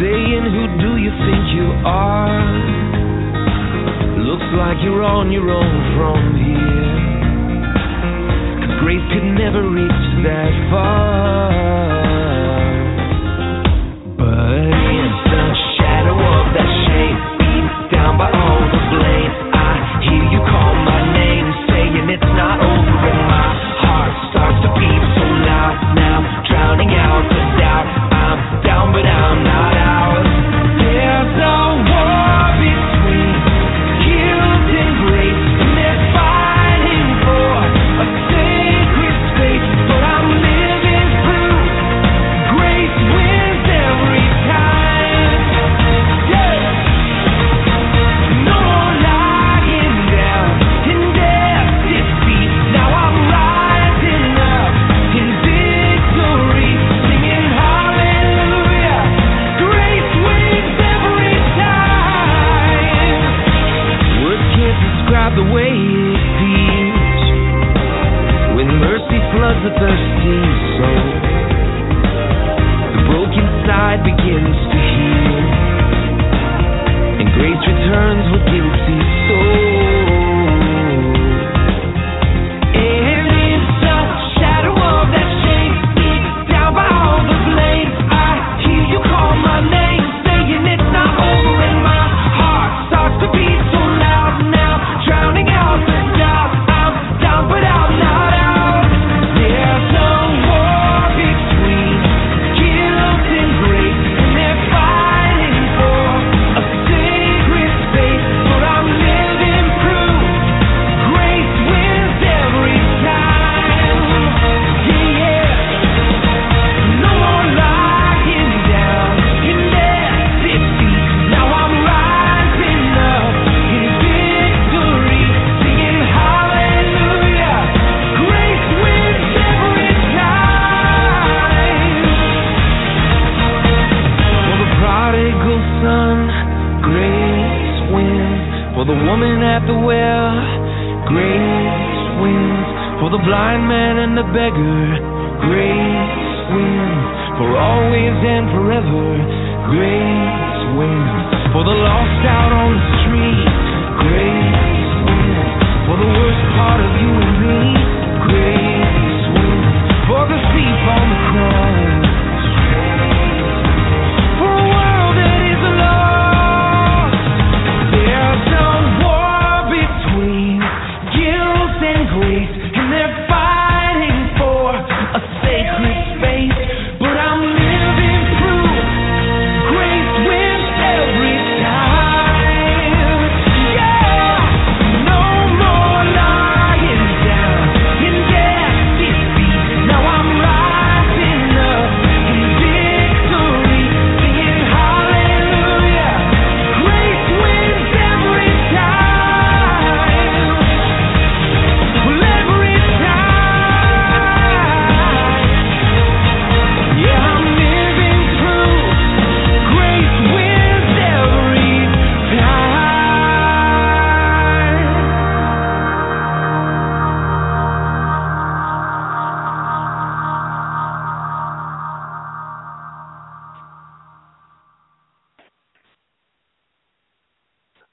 [0.00, 2.40] saying, Who do you think you are?
[4.24, 6.45] Looks like you're on your own from here.
[8.86, 9.90] Grace could never reach
[10.22, 11.95] that far.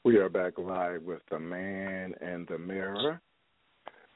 [0.06, 3.22] We are back live with the man in the mirror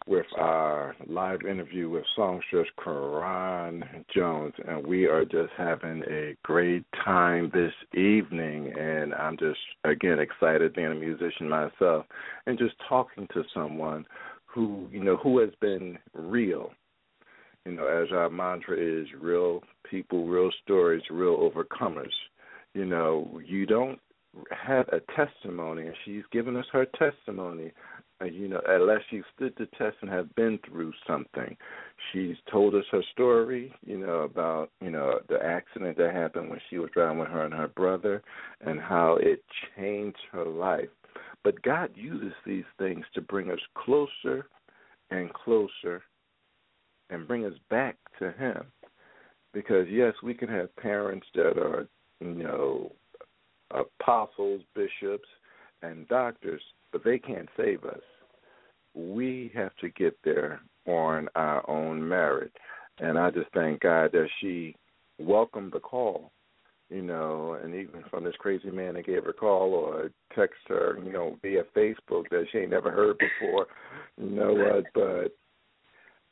[0.06, 6.84] with our live interview with songstress Carronne Jones, and we are just having a great
[7.06, 8.74] time this evening.
[8.78, 12.06] And I'm just again excited being a musician myself,
[12.48, 14.06] and just talking to someone
[14.46, 16.72] who you know who has been real.
[17.66, 22.12] You know, as our mantra is, real people, real stories, real overcomers.
[22.74, 24.00] You know, you don't
[24.52, 27.72] have a testimony, and she's given us her testimony.
[28.24, 31.56] You know, unless you stood the test and have been through something,
[32.12, 33.72] she's told us her story.
[33.86, 37.46] You know about you know the accident that happened when she was driving with her
[37.46, 38.24] and her brother,
[38.62, 39.44] and how it
[39.76, 40.90] changed her life.
[41.44, 44.48] But God uses these things to bring us closer
[45.12, 46.02] and closer,
[47.10, 48.64] and bring us back to Him.
[49.54, 51.88] Because yes, we can have parents that are
[52.20, 52.92] you know
[53.72, 55.28] apostles, bishops,
[55.82, 56.62] and doctors,
[56.92, 58.02] but they can't save us.
[58.98, 62.52] we have to get there on our own merit.
[63.00, 64.76] And I just thank God that she
[65.20, 66.32] welcomed the call,
[66.90, 70.60] you know, and even from this crazy man that gave her a call or text
[70.68, 73.68] her, you know, via Facebook that she ain't never heard before.
[74.20, 74.86] You know what?
[74.96, 75.36] But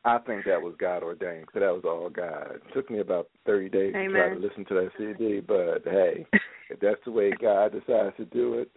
[0.06, 1.48] I think that was God ordained.
[1.54, 2.56] So that was all God.
[2.56, 4.12] It took me about thirty days Amen.
[4.12, 6.26] to try to listen to that CD, but hey,
[6.70, 8.70] if that's the way God decides to do it,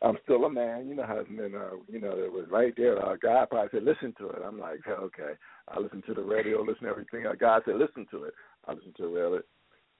[0.00, 0.88] I'm still a man.
[0.88, 1.72] You know how men are.
[1.88, 3.04] You know, it was right there.
[3.04, 5.32] Uh, God probably said, "Listen to it." I'm like, okay.
[5.68, 7.26] I listen to the radio, listen to everything.
[7.26, 8.34] Uh, God said, "Listen to it."
[8.66, 9.46] I listened to it,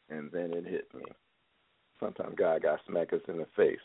[0.08, 1.04] and then it hit me.
[1.98, 3.76] Sometimes God got smack us in the face.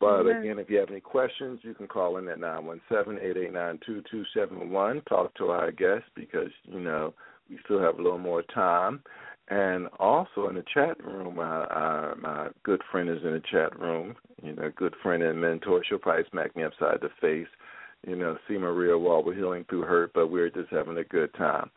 [0.00, 0.36] But Amen.
[0.36, 3.36] again, if you have any questions, you can call in at nine one seven eight
[3.36, 5.02] eight nine two two seven one.
[5.02, 7.12] Talk to our guest because you know
[7.50, 9.02] we still have a little more time.
[9.48, 13.78] And also in the chat room, uh, uh, my good friend is in the chat
[13.78, 14.14] room.
[14.42, 15.82] You know, good friend and mentor.
[15.86, 17.48] She'll probably smack me upside the face.
[18.06, 21.34] You know, see Maria while we're healing through hurt, but we're just having a good
[21.34, 21.68] time.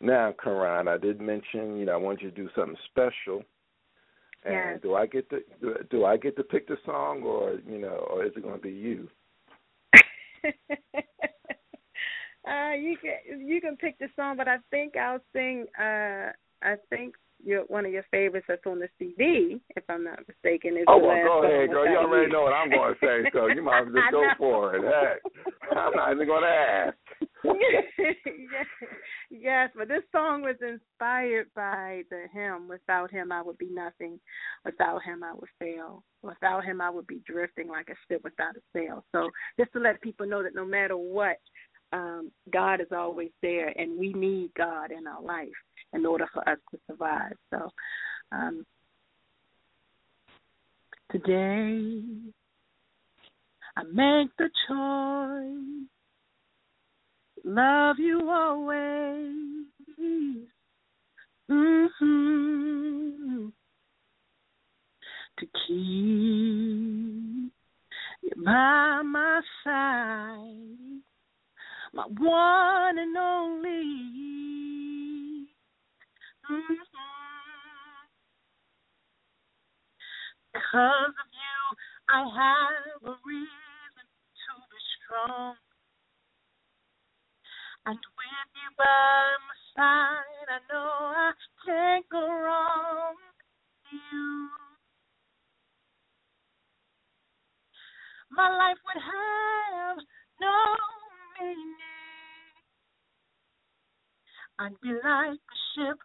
[0.00, 3.42] Now, Carronne, I did mention, you know, I want you to do something special.
[4.44, 4.80] And Yes.
[4.82, 8.06] do I get to do, do I get to pick the song, or you know,
[8.10, 9.08] or is it going to be you?
[12.46, 15.66] uh, you can you can pick the song, but I think I'll sing.
[15.78, 16.32] Uh,
[16.62, 20.76] I think your one of your favorites that's on the CD, if I'm not mistaken,
[20.76, 21.86] is Oh the well, last go ahead, girl.
[21.86, 24.28] You already know what I'm going to say, so you might as well just go
[24.38, 24.84] for it.
[24.84, 25.22] Heck,
[25.76, 26.96] I'm not even going to ask.
[27.44, 28.66] Yes,
[29.30, 32.68] yes, but this song was inspired by the hymn.
[32.68, 34.18] Without him, I would be nothing.
[34.64, 36.02] Without him, I would fail.
[36.22, 39.04] Without him, I would be drifting like a ship without a sail.
[39.12, 41.36] So just to let people know that no matter what,
[41.92, 45.48] um, God is always there, and we need God in our life
[45.92, 47.34] in order for us to survive.
[47.50, 47.70] So
[48.32, 48.66] um,
[51.12, 52.02] today,
[53.76, 55.88] I make the choice
[57.44, 59.66] love you always.
[61.48, 63.48] hmm
[65.38, 67.52] To keep
[68.22, 71.02] you by my side,
[71.92, 73.82] my one and only.
[76.48, 76.74] hmm
[80.52, 81.76] Because of you,
[82.08, 84.06] I have a reason
[84.46, 85.54] to be strong.
[87.86, 91.32] And with you by my side, I know I
[91.66, 93.16] can't go wrong.
[93.92, 94.48] You,
[98.32, 99.98] my life would have
[100.40, 100.76] no
[101.40, 101.76] meaning.
[104.60, 105.98] I'd be like a ship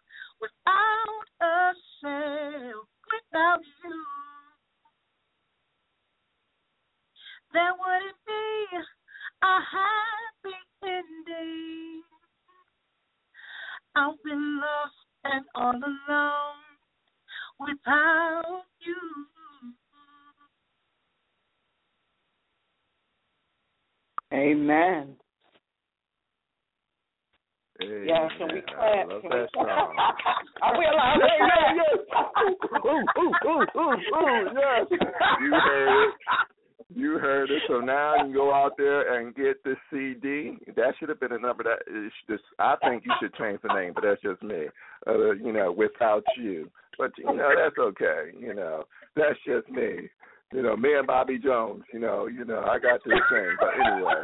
[51.50, 51.82] Jones.
[51.92, 53.56] You know, you know, I got this thing.
[53.58, 54.22] But anyway.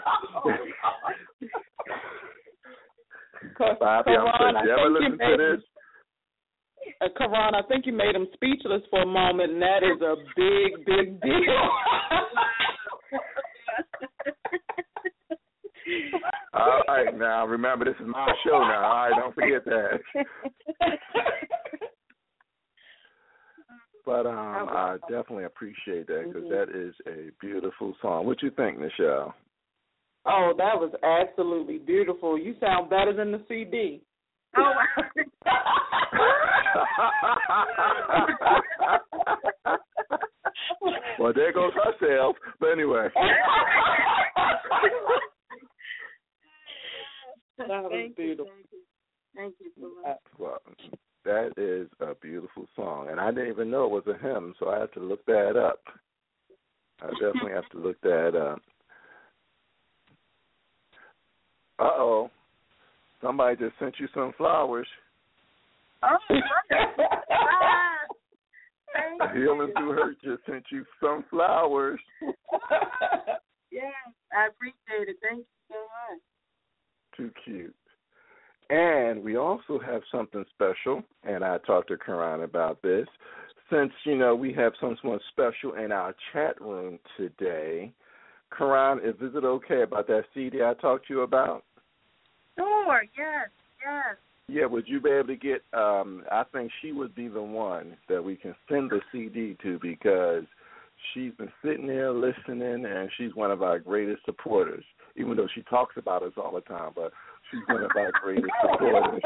[3.81, 5.63] Bobby, I'm Carronne, saying, you ever think you listen to this?
[7.01, 10.15] Uh, Carronne, I think you made him speechless for a moment, and that is a
[10.37, 11.71] big, big deal.
[16.55, 18.85] All right, now remember this is my show now.
[18.85, 20.01] All right, don't forget that.
[24.07, 26.89] But um, I definitely appreciate that because Mhm.
[26.89, 28.25] is a beautiful song.
[28.25, 29.35] What you think, Nichelle?
[30.27, 32.39] oh, that was absolutely beautiful.
[32.39, 34.01] You sound better than the CD.
[34.59, 34.73] Oh,
[41.19, 42.37] well, there goes herself.
[42.59, 43.09] But anyway,
[47.59, 48.53] that was Thank you, beautiful.
[49.35, 50.19] Thank you so much.
[50.39, 50.59] well,
[51.27, 54.71] that is a beautiful song, and I didn't even know it was a hymn, so
[54.71, 55.81] I have to look that up.
[57.03, 58.63] I definitely have to look that up.
[61.79, 62.31] Uh oh.
[63.21, 64.89] Somebody just sent you some flowers.
[66.03, 66.17] Oh.
[69.35, 72.01] Healing through hurt just sent you some flowers.
[73.77, 73.93] Yes,
[74.33, 75.17] I appreciate it.
[75.21, 76.23] Thank you so much.
[77.15, 77.75] too cute.
[78.69, 83.07] And we also have something special, and I talked to Carronne about this.
[83.71, 87.93] Since, you know, we have someone special in our chat room today,
[88.53, 91.65] Carronne, is, is it okay about that CD I talked to you about?
[92.57, 93.51] Sure, yes,
[93.85, 94.17] yes.
[94.49, 95.63] Yeah, would you be able to get?
[95.73, 99.79] Um, I think she would be the one that we can send the CD to
[99.81, 100.45] because
[101.13, 104.85] she's been sitting there listening, and she's one of our greatest supporters.
[105.17, 107.13] Even though she talks about us all the time, but
[107.51, 109.21] she's one of our greatest supporters.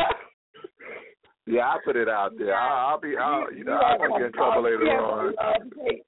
[1.46, 2.54] Yeah, I put it out there.
[2.54, 5.34] I'll, I'll be, I'll, you know, I won't get in trouble later on.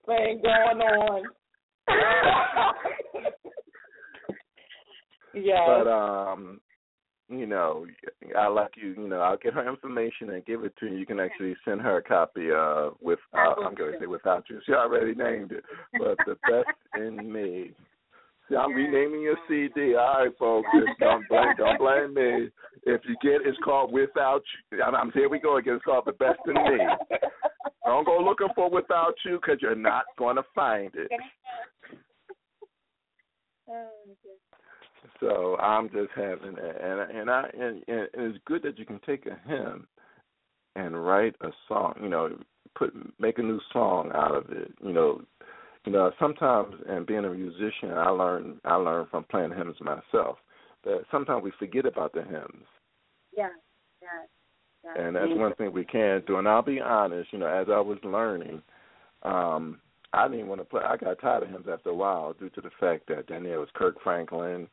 [0.06, 1.22] Thing going on.
[5.34, 5.66] yeah.
[5.66, 6.60] But um,
[7.28, 7.86] you know,
[8.38, 8.90] I like you.
[8.90, 10.96] You know, I'll get her information and give it to you.
[10.98, 13.18] You can actually send her a copy uh with.
[13.32, 14.60] Uh, I'm going to say without you.
[14.64, 15.64] She already named it,
[15.98, 17.72] but the best in me.
[18.56, 19.94] I'm renaming your CD.
[19.94, 20.68] All right, folks.
[20.74, 22.48] Just don't blame, don't blame me.
[22.84, 24.82] If you get, it's called Without You.
[24.82, 25.28] I'm, I'm here.
[25.28, 25.74] We go again.
[25.74, 26.84] It's called The Best in Me.
[27.84, 31.10] Don't go looking for Without You because you're not going to find it.
[35.20, 39.26] So I'm just having and and I and, and it's good that you can take
[39.26, 39.86] a hymn
[40.74, 41.94] and write a song.
[42.02, 42.36] You know,
[42.76, 44.72] put make a new song out of it.
[44.82, 45.22] You know,
[45.84, 50.38] you know sometimes and being a musician, I learn I learn from playing hymns myself
[50.84, 52.66] that sometimes we forget about the hymns.
[53.36, 53.48] Yeah,
[54.02, 54.08] yeah.
[54.84, 55.02] yeah.
[55.02, 56.38] And that's one thing we can do.
[56.38, 58.62] And I'll be honest, you know, as I was learning,
[59.22, 59.78] um,
[60.12, 60.82] I didn't want to play.
[60.84, 63.60] I got tired of hymns after a while due to the fact that then there
[63.60, 64.68] was Kirk Franklin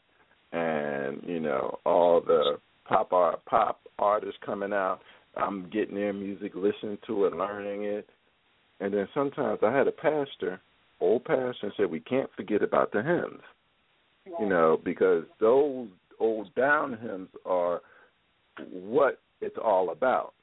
[0.51, 4.99] and you know all the pop art pop artists coming out.
[5.37, 8.09] I'm getting their music, listening to it, learning it,
[8.79, 10.59] and then sometimes I had a pastor,
[11.01, 13.41] old pastor, said we can't forget about the hymns,
[14.39, 15.87] you know, because those
[16.19, 17.81] old down hymns are
[18.69, 20.33] what it's all about.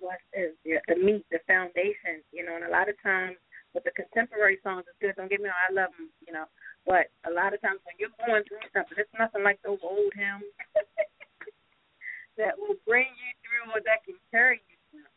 [0.00, 3.36] What is the, the meat, the foundation, you know, and a lot of times
[3.72, 5.14] with the contemporary songs, it's good.
[5.16, 6.46] Don't get me wrong, I love them, you know,
[6.86, 10.12] but a lot of times when you're going through something, it's nothing like those old
[10.14, 10.50] hymns
[12.38, 15.10] that will bring you through or that can carry you through.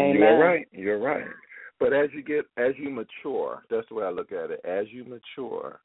[0.00, 0.16] Amen.
[0.16, 0.68] You're right.
[0.72, 1.26] You're right.
[1.80, 4.60] But as you get, as you mature, that's the way I look at it.
[4.64, 5.80] As you mature,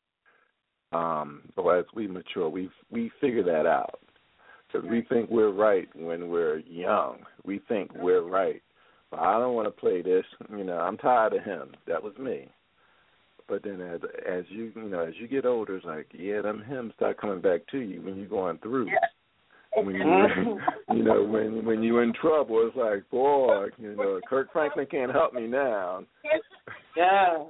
[0.91, 4.00] um, or as we mature, we we figure that out
[4.68, 7.20] because we think we're right when we're young.
[7.46, 8.62] We think we're right.
[9.12, 10.26] But I don't want to play this.
[10.50, 11.76] You know, I'm tired of him.
[11.88, 12.48] That was me.
[13.48, 16.64] But then as as you you know as you get older, it's like yeah, them
[16.68, 18.88] hymns start coming back to you when you're going through.
[19.76, 20.94] When you uh-huh.
[20.94, 25.12] you know when when you're in trouble, it's like boy, you know Kirk Franklin can't
[25.12, 26.04] help me now.
[26.96, 27.46] Yeah.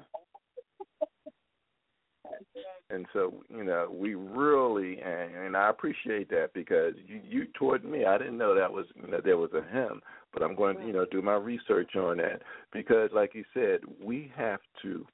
[2.90, 7.84] And so you know we really and, and I appreciate that because you you taught
[7.84, 8.06] me.
[8.06, 10.02] I didn't know that was you know, there was a hymn,
[10.32, 13.82] but I'm going to you know do my research on that because like you said,
[14.02, 15.06] we have to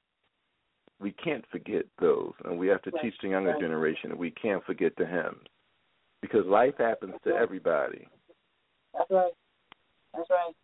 [0.99, 3.03] we can't forget those, and we have to Right.
[3.03, 3.61] teach the younger Right.
[3.61, 5.47] generation that we can't forget the hymns
[6.21, 8.07] because life happens to everybody.
[8.93, 9.31] That's right.
[10.15, 10.55] That's right.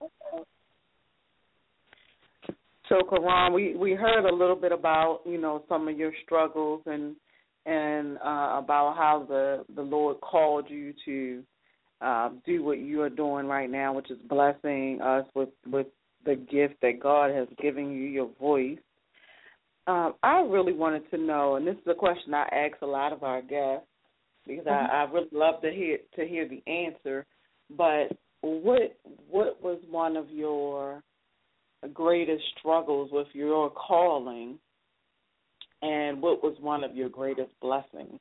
[0.00, 0.44] That's right.
[2.88, 6.82] So, Carronne, we we heard a little bit about you know some of your struggles
[6.86, 7.16] and
[7.64, 11.42] and uh, about how the the Lord called you to
[12.00, 15.86] uh, do what you are doing right now, which is blessing us with with
[16.24, 18.78] the gift that God has given you, your voice.
[19.86, 23.12] Um, I really wanted to know, and this is a question I ask a lot
[23.12, 23.86] of our guests
[24.46, 24.92] because I, mm-hmm.
[24.92, 27.26] I really love to hear to hear the answer.
[27.76, 28.96] But what
[29.30, 31.02] what was one of your
[31.92, 34.58] greatest struggles with your calling,
[35.82, 38.18] and what was one of your greatest blessings?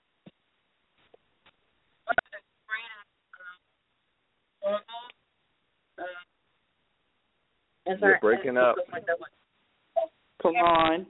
[7.99, 8.75] You're breaking up.
[10.43, 11.05] Carronne,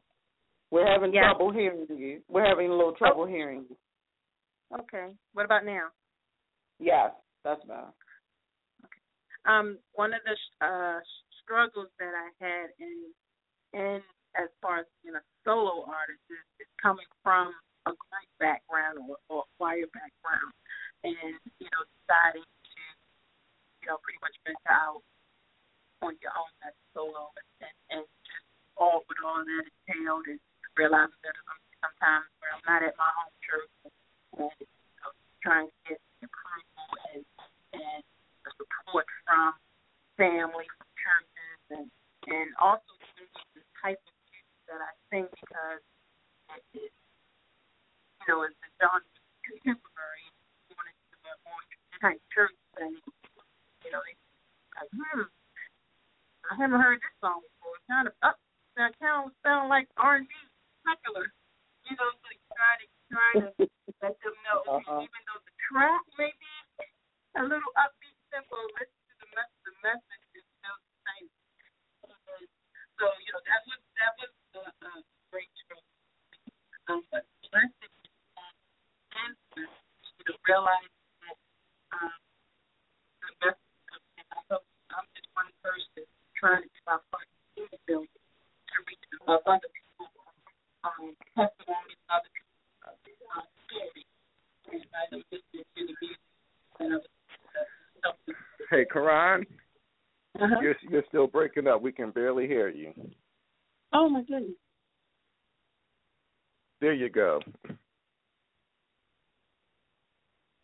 [0.72, 1.30] we're having Yeah.
[1.30, 2.22] trouble hearing you.
[2.28, 3.78] We're having a little trouble hearing you.
[4.80, 5.11] Okay.
[5.34, 5.91] What about now?
[6.80, 7.11] Yes,
[7.43, 7.91] that's better.
[9.45, 10.99] Um, one of the uh,
[11.43, 13.11] struggles that I had in
[13.74, 13.99] in
[14.38, 17.51] as far as being a solo artist is, is coming from
[17.89, 20.53] a group background or, or choir background,
[21.03, 22.82] and you know deciding to
[23.82, 25.01] you know pretty much venture out
[26.05, 28.45] on your own as a solo and, and just
[28.78, 30.41] all with all that entailed and
[30.78, 31.36] realizing that
[31.82, 33.93] sometimes where I'm not at my home church and
[34.47, 34.67] you
[35.03, 35.11] know,
[35.43, 37.23] trying to get approval and
[37.77, 38.01] and
[38.57, 39.53] support from
[40.17, 41.87] family, from churches, and
[42.31, 42.89] and also
[43.53, 45.83] the type of music that I sing because
[46.57, 46.93] it, it
[48.21, 49.81] you know it's the genre of
[52.01, 52.97] type church thing.
[53.85, 54.17] You know, they
[54.73, 55.29] like, hmm,
[56.49, 57.77] I haven't heard this song before.
[57.77, 58.41] It kind of up,
[58.75, 60.33] that kind of sound like R and B
[60.81, 61.29] secular.
[61.85, 63.51] You know, so you try to try to
[64.01, 65.03] let them know, Uh-huh.
[65.03, 66.53] even though the track may be
[67.38, 69.62] a little upbeat, simple, listen to the message.
[69.68, 71.28] The message is still the same.
[72.99, 74.91] So you know that was that was a, a
[75.34, 75.80] great show.
[76.89, 77.93] Um, but blessing
[79.18, 80.91] and you know realize
[81.26, 81.38] that
[81.97, 82.14] um,
[83.26, 83.89] the message
[84.53, 86.03] of I'm just one person
[86.38, 90.09] trying to do my part in the building to reach other people,
[90.84, 92.40] um, testimonies, other people,
[98.69, 99.45] Hey, Carronne,
[100.39, 100.59] Uh-huh.
[100.61, 101.82] you're you're still breaking up.
[101.82, 102.93] We can barely hear you.
[103.93, 104.55] Oh my goodness.
[106.80, 107.41] There you go.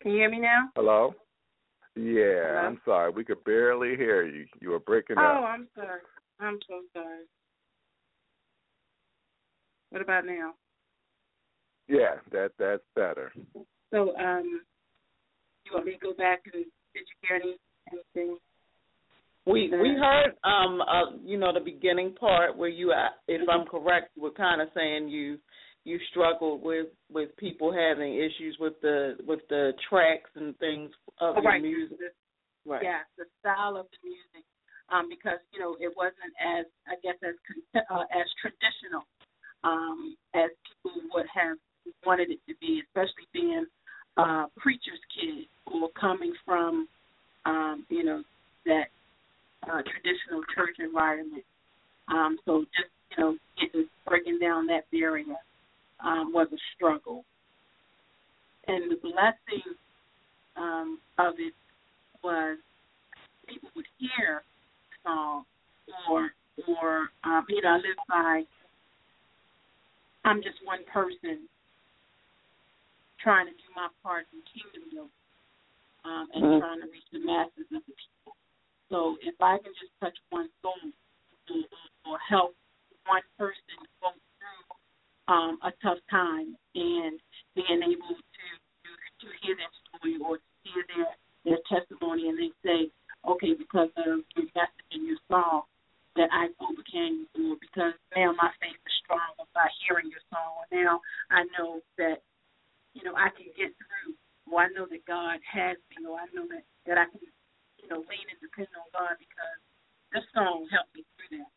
[0.00, 0.70] Can you hear me now?
[0.74, 1.14] Hello.
[1.94, 2.58] Yeah, Hello?
[2.60, 3.10] I'm sorry.
[3.10, 4.46] We could barely hear you.
[4.60, 5.40] You were breaking Oh, up.
[5.42, 6.00] Oh, I'm sorry.
[6.40, 7.24] I'm so sorry.
[9.90, 10.54] What about now?
[11.88, 13.32] Yeah, that that's better.
[13.90, 14.60] So, um,
[15.64, 16.64] you want me to go back and
[16.94, 17.56] did you hear any
[17.92, 18.38] anything?
[19.46, 23.66] We we heard um uh you know the beginning part where you uh, if I'm
[23.66, 25.38] correct were kind of saying you
[25.84, 31.36] you struggled with with people having issues with the with the tracks and things of
[31.36, 31.62] Oh, your right.
[31.62, 31.98] music.
[31.98, 32.12] The-
[32.66, 32.82] Right.
[32.82, 34.44] Yeah, the style of the music,
[34.92, 37.32] um, because you know it wasn't as I guess as
[37.88, 39.08] uh, as traditional
[39.64, 40.50] um, as
[40.84, 41.56] people would have
[42.04, 43.66] wanted it to be, especially being
[44.16, 46.88] uh, preacher's kid or coming from
[47.46, 48.22] um, you know
[48.66, 48.88] that
[49.64, 51.44] uh, traditional church environment.
[52.08, 55.36] Um, so just you know getting breaking down that barrier
[56.04, 57.24] um, was a struggle,
[58.66, 59.62] and the blessing
[60.56, 61.54] um, of it
[62.22, 62.58] was
[63.46, 64.42] people would hear
[65.04, 65.44] the song
[66.10, 66.30] or
[66.66, 68.42] or um, you know I live by
[70.24, 71.48] I'm just one person
[73.18, 75.12] trying to do my part in kingdom building
[76.04, 76.60] um, and Mhm.
[76.60, 78.36] trying to reach the masses of the people.
[78.88, 80.92] So if I can just touch one soul
[81.50, 81.64] or,
[82.06, 82.56] or help
[83.06, 87.20] one person go through um, a tough time and
[87.54, 88.46] being able to
[88.84, 92.90] to, to hear their story or to hear their their testimony and they say,
[93.26, 94.04] okay, because of
[94.36, 95.62] your message and your song
[96.16, 100.58] that I overcame you, or because now my faith is stronger by hearing your song.
[100.58, 101.00] Or now
[101.30, 102.22] I know that,
[102.98, 104.18] you know, I can get through
[104.50, 107.22] or I know that God has me or I know that, that I can,
[107.78, 109.58] you know, lean and depend on God because
[110.10, 111.50] this song helped me through that.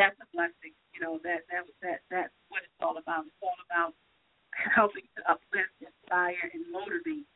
[0.00, 0.72] That's a blessing.
[0.96, 3.28] You know, that that that that's what it's all about.
[3.28, 3.92] It's all about
[4.56, 7.28] helping to uplift, inspire and motivate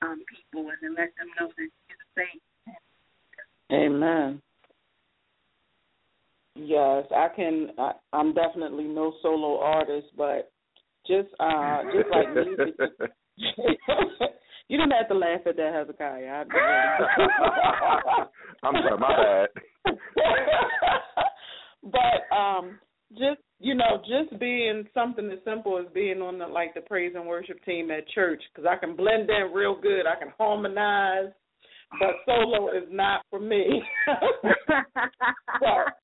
[0.00, 2.40] um, people and then let them know that you're the same.
[3.72, 4.40] Amen.
[6.56, 7.72] Yes, I can.
[7.76, 10.52] I, I'm definitely no solo artist, but
[11.06, 12.74] just uh, just like music.
[14.68, 16.44] you didn't have to laugh at that, Hezekiah.
[18.62, 19.48] I'm sorry, my bad.
[21.82, 22.78] but um,
[23.12, 27.12] just you know, just being something as simple as being on the like the praise
[27.14, 30.06] and worship team at church, because I can blend in real good.
[30.06, 31.32] I can harmonize,
[31.98, 33.82] but solo is not for me.
[35.60, 35.94] but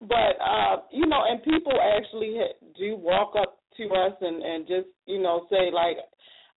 [0.00, 4.66] but uh you know and people actually ha- do walk up to us and and
[4.66, 5.96] just you know say like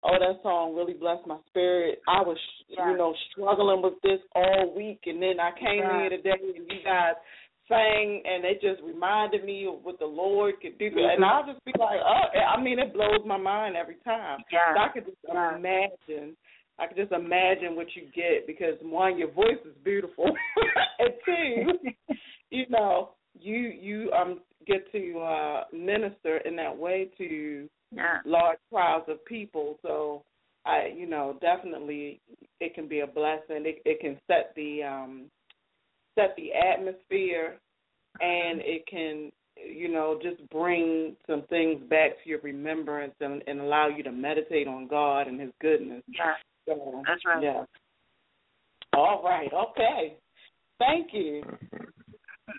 [0.03, 2.37] oh that song really blessed my spirit i was
[2.69, 2.91] Yeah.
[2.91, 6.83] you know struggling with this all week and then i came here today and you
[6.83, 7.13] guys
[7.69, 11.63] sang and it just reminded me of what the lord could do and i'll just
[11.65, 14.73] be like oh i mean it blows my mind every time Yeah.
[14.75, 15.55] so i could just Yeah.
[15.55, 16.35] imagine
[16.79, 20.25] I could just imagine what you get because one, your voice is beautiful,
[20.99, 21.93] and two,
[22.49, 28.17] you know, you you um get to uh minister in that way to yeah.
[28.25, 29.77] large crowds of people.
[29.81, 30.23] So
[30.65, 32.21] I, you know, definitely
[32.59, 33.65] it can be a blessing.
[33.65, 35.25] It it can set the um
[36.15, 37.59] set the atmosphere,
[38.21, 43.59] and it can you know just bring some things back to your remembrance and, and
[43.59, 46.03] allow you to meditate on God and His goodness.
[46.07, 46.33] Yeah.
[46.67, 47.43] So, That's right.
[47.43, 47.65] Yeah.
[48.93, 49.51] All right.
[49.51, 50.17] Okay.
[50.79, 51.43] Thank you.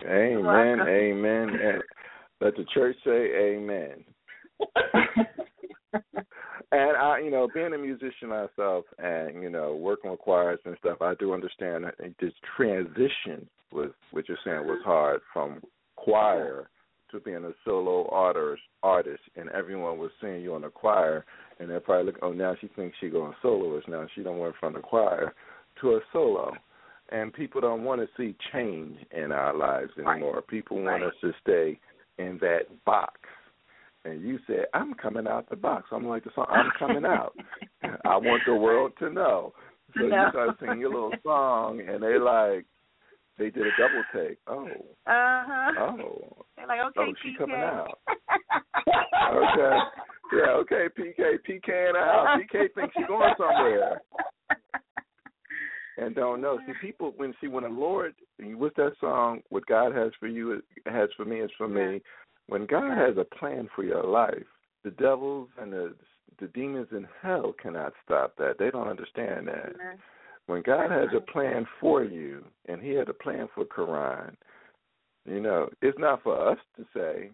[0.07, 1.81] amen, amen.
[2.45, 4.05] Let the church say amen.
[6.73, 10.77] And I, you know, being a musician myself, and you know, working with choirs and
[10.81, 15.61] stuff, I do understand that this transition was, what you're saying, was hard from
[15.95, 16.69] choir
[17.13, 21.25] to being a solo artist, artist, and everyone was seeing you in the choir,
[21.61, 23.87] and they're probably looking, oh, now she thinks she's going soloist.
[23.87, 25.33] Now she don't went from the choir
[25.81, 26.55] to a solo,
[27.11, 30.37] and people don't want to see change in our lives anymore.
[30.37, 30.47] Right.
[30.49, 31.13] People want Right.
[31.13, 31.79] us to stay
[32.19, 33.13] in that box.
[34.05, 35.87] And you said, I'm coming out the box.
[35.91, 37.33] I'm like the song, I'm coming out.
[38.05, 39.53] I want the world to know.
[39.95, 42.67] So To you start singing your little song, and they like,
[43.39, 44.39] they did a double take.
[44.47, 44.67] Oh,
[45.07, 45.73] Uh huh.
[45.79, 47.39] oh, They're like, okay, oh, she PK.
[47.39, 47.99] coming out.
[49.33, 49.79] okay,
[50.33, 52.39] yeah, okay, PK, PK in the.
[52.39, 54.01] PK thinks she's going somewhere
[55.97, 56.59] and don't know.
[56.67, 59.43] See, people when see when the Lord, what's that song?
[59.51, 62.01] What God has for you has for me is for me.
[62.47, 64.47] When God has a plan for your life,
[64.83, 65.95] the devils and the
[66.41, 68.59] the demons in hell cannot stop that.
[68.59, 69.73] They don't understand that.
[70.47, 71.33] When God has a uh-huh.
[71.33, 74.37] plan for you, and He had a plan for Carronne,
[75.25, 77.31] you know, it's not for us to say.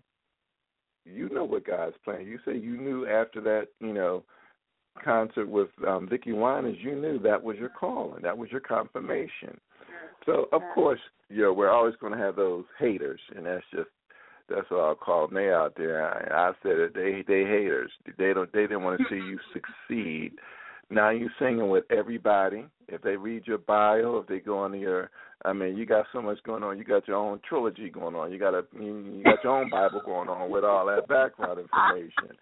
[1.06, 2.26] You know what God's plan.
[2.26, 4.22] You say you knew after that, you know,
[5.02, 8.22] concert with um Vickie Winans, you knew that was your calling.
[8.22, 9.58] That was your confirmation.
[10.26, 13.88] So of course, you know, we're always going to have those haters, and that's just
[14.48, 15.36] that's what I'll call them.
[15.36, 16.04] They out there.
[16.04, 16.94] I, I said it.
[16.94, 17.90] They they haters.
[18.18, 18.52] They don't.
[18.52, 19.38] They didn't want to see you
[19.88, 20.32] succeed.
[20.90, 22.66] Now you're singing with everybody.
[22.88, 25.10] If they read your bio, if they go on your,
[25.44, 26.78] I mean, you got so much going on.
[26.78, 28.32] You got your own trilogy going on.
[28.32, 32.36] You got a, you got your own Bible going on with all that background information.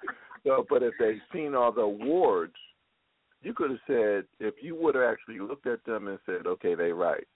[0.45, 2.55] So, but if they've seen all the awards,
[3.43, 6.75] you could have said if you would have actually looked at them and said, okay,
[6.75, 7.27] they right,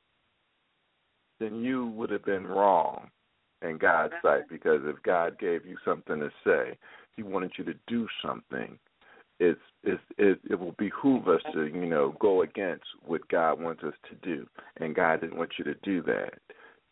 [1.38, 3.08] then you would have been wrong
[3.62, 6.76] in God's sight because if God gave you something to say,
[7.16, 8.78] He wanted you to do something.
[9.40, 13.82] It's, it's it it will behoove us to you know go against what God wants
[13.82, 14.46] us to do,
[14.76, 16.34] and God didn't want you to do that.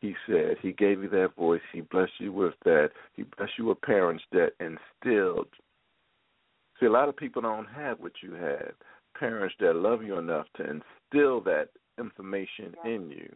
[0.00, 1.60] He said He gave you that voice.
[1.72, 2.90] He blessed you with that.
[3.14, 5.48] He blessed you with parents that instilled.
[6.80, 8.72] See, a lot of people don't have what you have.
[9.18, 11.68] Parents that love you enough to instill that
[11.98, 13.30] information in you.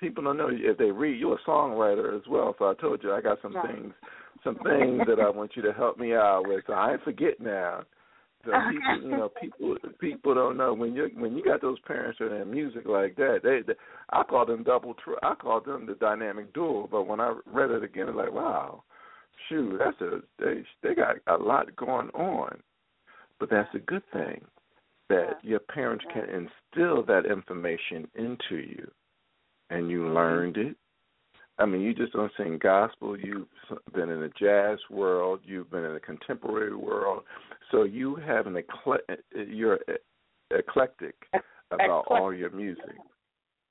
[0.00, 3.12] People don't know if they read you're a songwriter as well so i told you
[3.12, 3.66] i got some Right.
[3.66, 3.92] things
[4.42, 7.82] some things that i want you to help me out with so i forget now.
[8.46, 10.72] So people you know people people don't know.
[10.72, 13.78] When you when you got those parents that have music like that they, they
[14.10, 17.70] i call them double tr- i call them the dynamic duo but when i read
[17.70, 18.82] it again it's like wow
[19.48, 22.60] shoot that's a they they got a lot going on
[23.38, 24.42] but that's a good thing
[25.08, 28.90] that your parents can instill that information into you
[29.70, 30.14] and you mm-hmm.
[30.14, 30.76] learned it.
[31.58, 33.18] I mean, you just don't sing gospel.
[33.18, 33.48] You've
[33.92, 35.40] been in the jazz world.
[35.44, 37.24] You've been in the contemporary world.
[37.70, 38.98] So you have an ecle-
[39.34, 39.78] you're
[40.50, 41.14] eclectic
[41.70, 42.96] about all your music.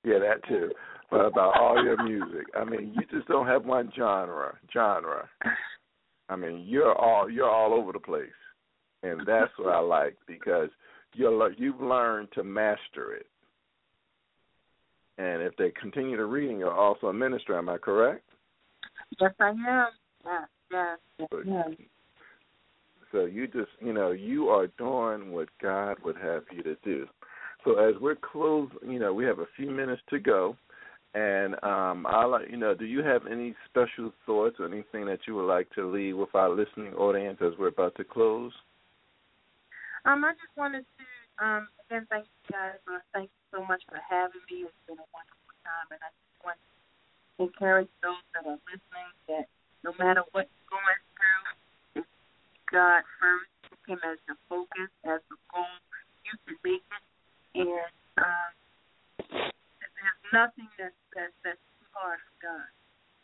[0.04, 0.70] Yeah, that too.
[1.10, 2.46] But about all your music.
[2.54, 4.56] I mean, you just don't have one genre.
[4.72, 5.28] Genre.
[6.28, 8.28] I mean, you're all you're all over the place,
[9.02, 10.68] and that's what I like because
[11.14, 13.26] you're you've learned to master it.
[15.18, 17.58] And if they continue to reading, you're also a minister.
[17.58, 18.22] Am I correct?
[19.20, 19.88] Yes, I am.
[20.24, 20.98] Yes, yes.
[21.30, 21.64] But- Yeah.
[23.12, 27.08] So you just, you know, you are doing what God would have you to do.
[27.64, 30.56] So as we're close, you know, we have a few minutes to go,
[31.14, 32.74] and um, I'll let you know.
[32.74, 36.34] Do you have any special thoughts or anything that you would like to leave with
[36.34, 38.52] our listening audience as we're about to close?
[40.04, 41.04] Um, I just wanted to
[41.44, 44.68] um again thank you guys for thank you so much for having me.
[44.68, 49.10] It's been a wonderful time and I just want to encourage those that are listening
[49.28, 49.44] that
[49.82, 52.06] no matter what you're going through, if
[52.70, 53.50] God first,
[53.88, 55.68] him as the focus, as the goal,
[56.24, 57.04] you can make it
[57.58, 58.59] and um
[60.32, 62.68] nothing that's that's that's too hard for God.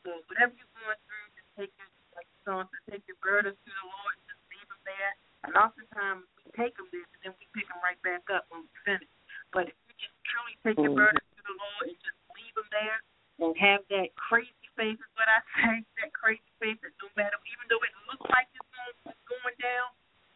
[0.07, 3.59] So whatever you're going through, just take your like the song says, take your burdens
[3.59, 5.12] to the Lord and just leave them there.
[5.46, 8.64] And oftentimes we take them there, and then we pick them right back up when
[8.64, 9.11] we finish.
[9.52, 11.00] But if you just truly take your Mhm.
[11.07, 12.98] burdens to the Lord and just leave them there,
[13.38, 17.36] and have that crazy faith is what I say, that crazy faith that no matter,
[17.52, 19.88] even though it looks like it's going, it's going down,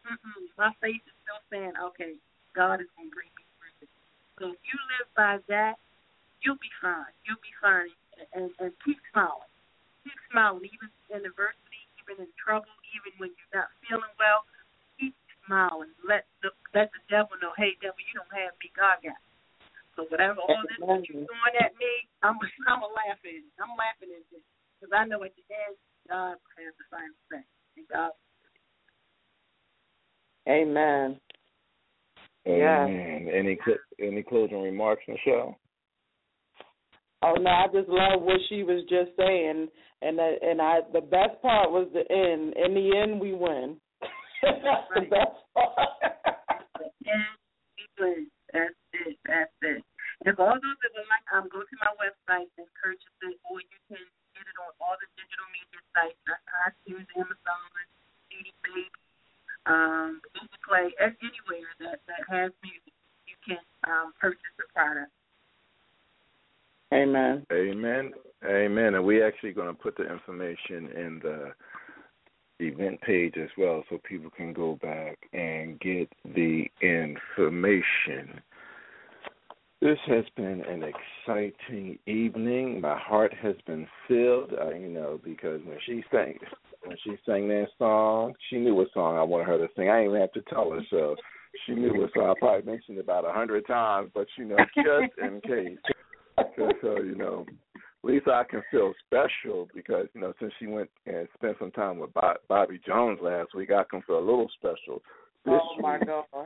[0.05, 2.15] mm-mm, my faith is still saying, okay,
[2.53, 3.89] God is going to bring me through this.
[4.37, 5.79] So if you live by that,
[6.41, 7.13] you'll be fine.
[7.25, 7.93] You'll be fine,
[8.33, 9.49] and, and keep smiling.
[10.03, 14.45] Keep smiling, even in adversity, even in trouble, even when you're not feeling well.
[14.97, 15.13] Keep
[15.45, 15.93] smiling.
[16.01, 18.73] Let the let the devil know, hey, devil, you don't have me.
[18.73, 19.17] God got.
[19.17, 19.29] Me.
[19.95, 21.93] So whatever all this that you're throwing at me,
[22.25, 22.37] I'm
[22.69, 23.45] I'm a laughing.
[23.61, 24.45] I'm laughing at this
[24.79, 25.77] because I know at the end
[26.09, 27.43] God has the final say.
[27.77, 28.11] And God.
[30.49, 31.19] Amen.
[32.45, 32.85] Yeah.
[32.85, 33.29] Amen.
[33.29, 35.55] Any cl- any closing remarks, Nichelle?
[37.23, 39.69] Oh no, I just love what she was just saying,
[40.01, 42.53] and that, and I the best part was the end.
[42.57, 43.77] In the end, we win.
[44.41, 45.91] That's the best part.
[48.01, 48.25] win.
[48.49, 49.15] That's it.
[49.29, 49.85] That's it.
[50.25, 53.61] For all those that would like, um, go to my website and purchase it, or
[53.61, 54.01] you can
[54.33, 56.17] get it on all the digital media sites,
[56.65, 57.69] iTunes, Amazon,
[58.29, 58.89] CD Baby,
[59.69, 62.93] um, Google Play, anywhere that that has music,
[63.29, 65.13] you can um, purchase the product.
[66.93, 67.45] Amen.
[67.51, 68.11] Amen.
[68.45, 68.95] Amen.
[68.95, 71.51] And we actually going to put the information in the
[72.59, 78.41] event page as well so people can go back and get the information.
[79.81, 82.81] This has been an exciting evening.
[82.81, 86.37] My heart has been filled, uh, you know, because when she sang
[86.83, 89.89] when she sang that song, she knew what song I wanted her to sing.
[89.89, 91.15] I didn't even have to tell her, so
[91.65, 92.29] she knew what song.
[92.29, 95.77] I probably mentioned it about a hundred times, but you know, just in case.
[96.81, 100.89] So you know, at least I can feel special because you know since she went
[101.05, 102.11] and spent some time with
[102.47, 105.01] Bobby Jones last week, I can feel a little special.
[105.45, 106.07] This oh my week.
[106.07, 106.25] God.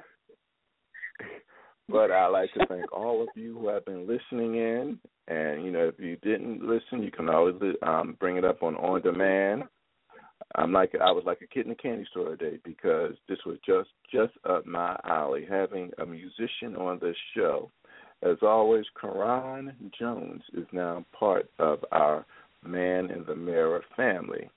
[1.87, 5.71] But I'd like to thank all of you who have been listening in, and you
[5.71, 9.65] know if you didn't listen, you can always um, bring it up on on demand.
[10.55, 13.57] I'm like I was like a kid in a candy store today because this was
[13.63, 15.45] just just up my alley.
[15.47, 17.69] Having a musician on this show
[18.21, 22.25] as always, Carronne Jones is now part of our
[22.63, 24.49] Man in the Mirror family.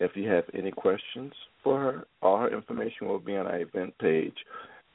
[0.00, 3.98] If you have any questions for her, all her information will be on our event
[3.98, 4.36] page.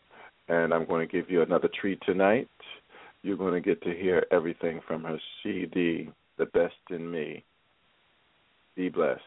[0.48, 2.48] And I'm going to give you another treat tonight.
[3.22, 7.44] You're going to get to hear everything from her CD, The Best in Me.
[8.76, 9.20] Be blessed.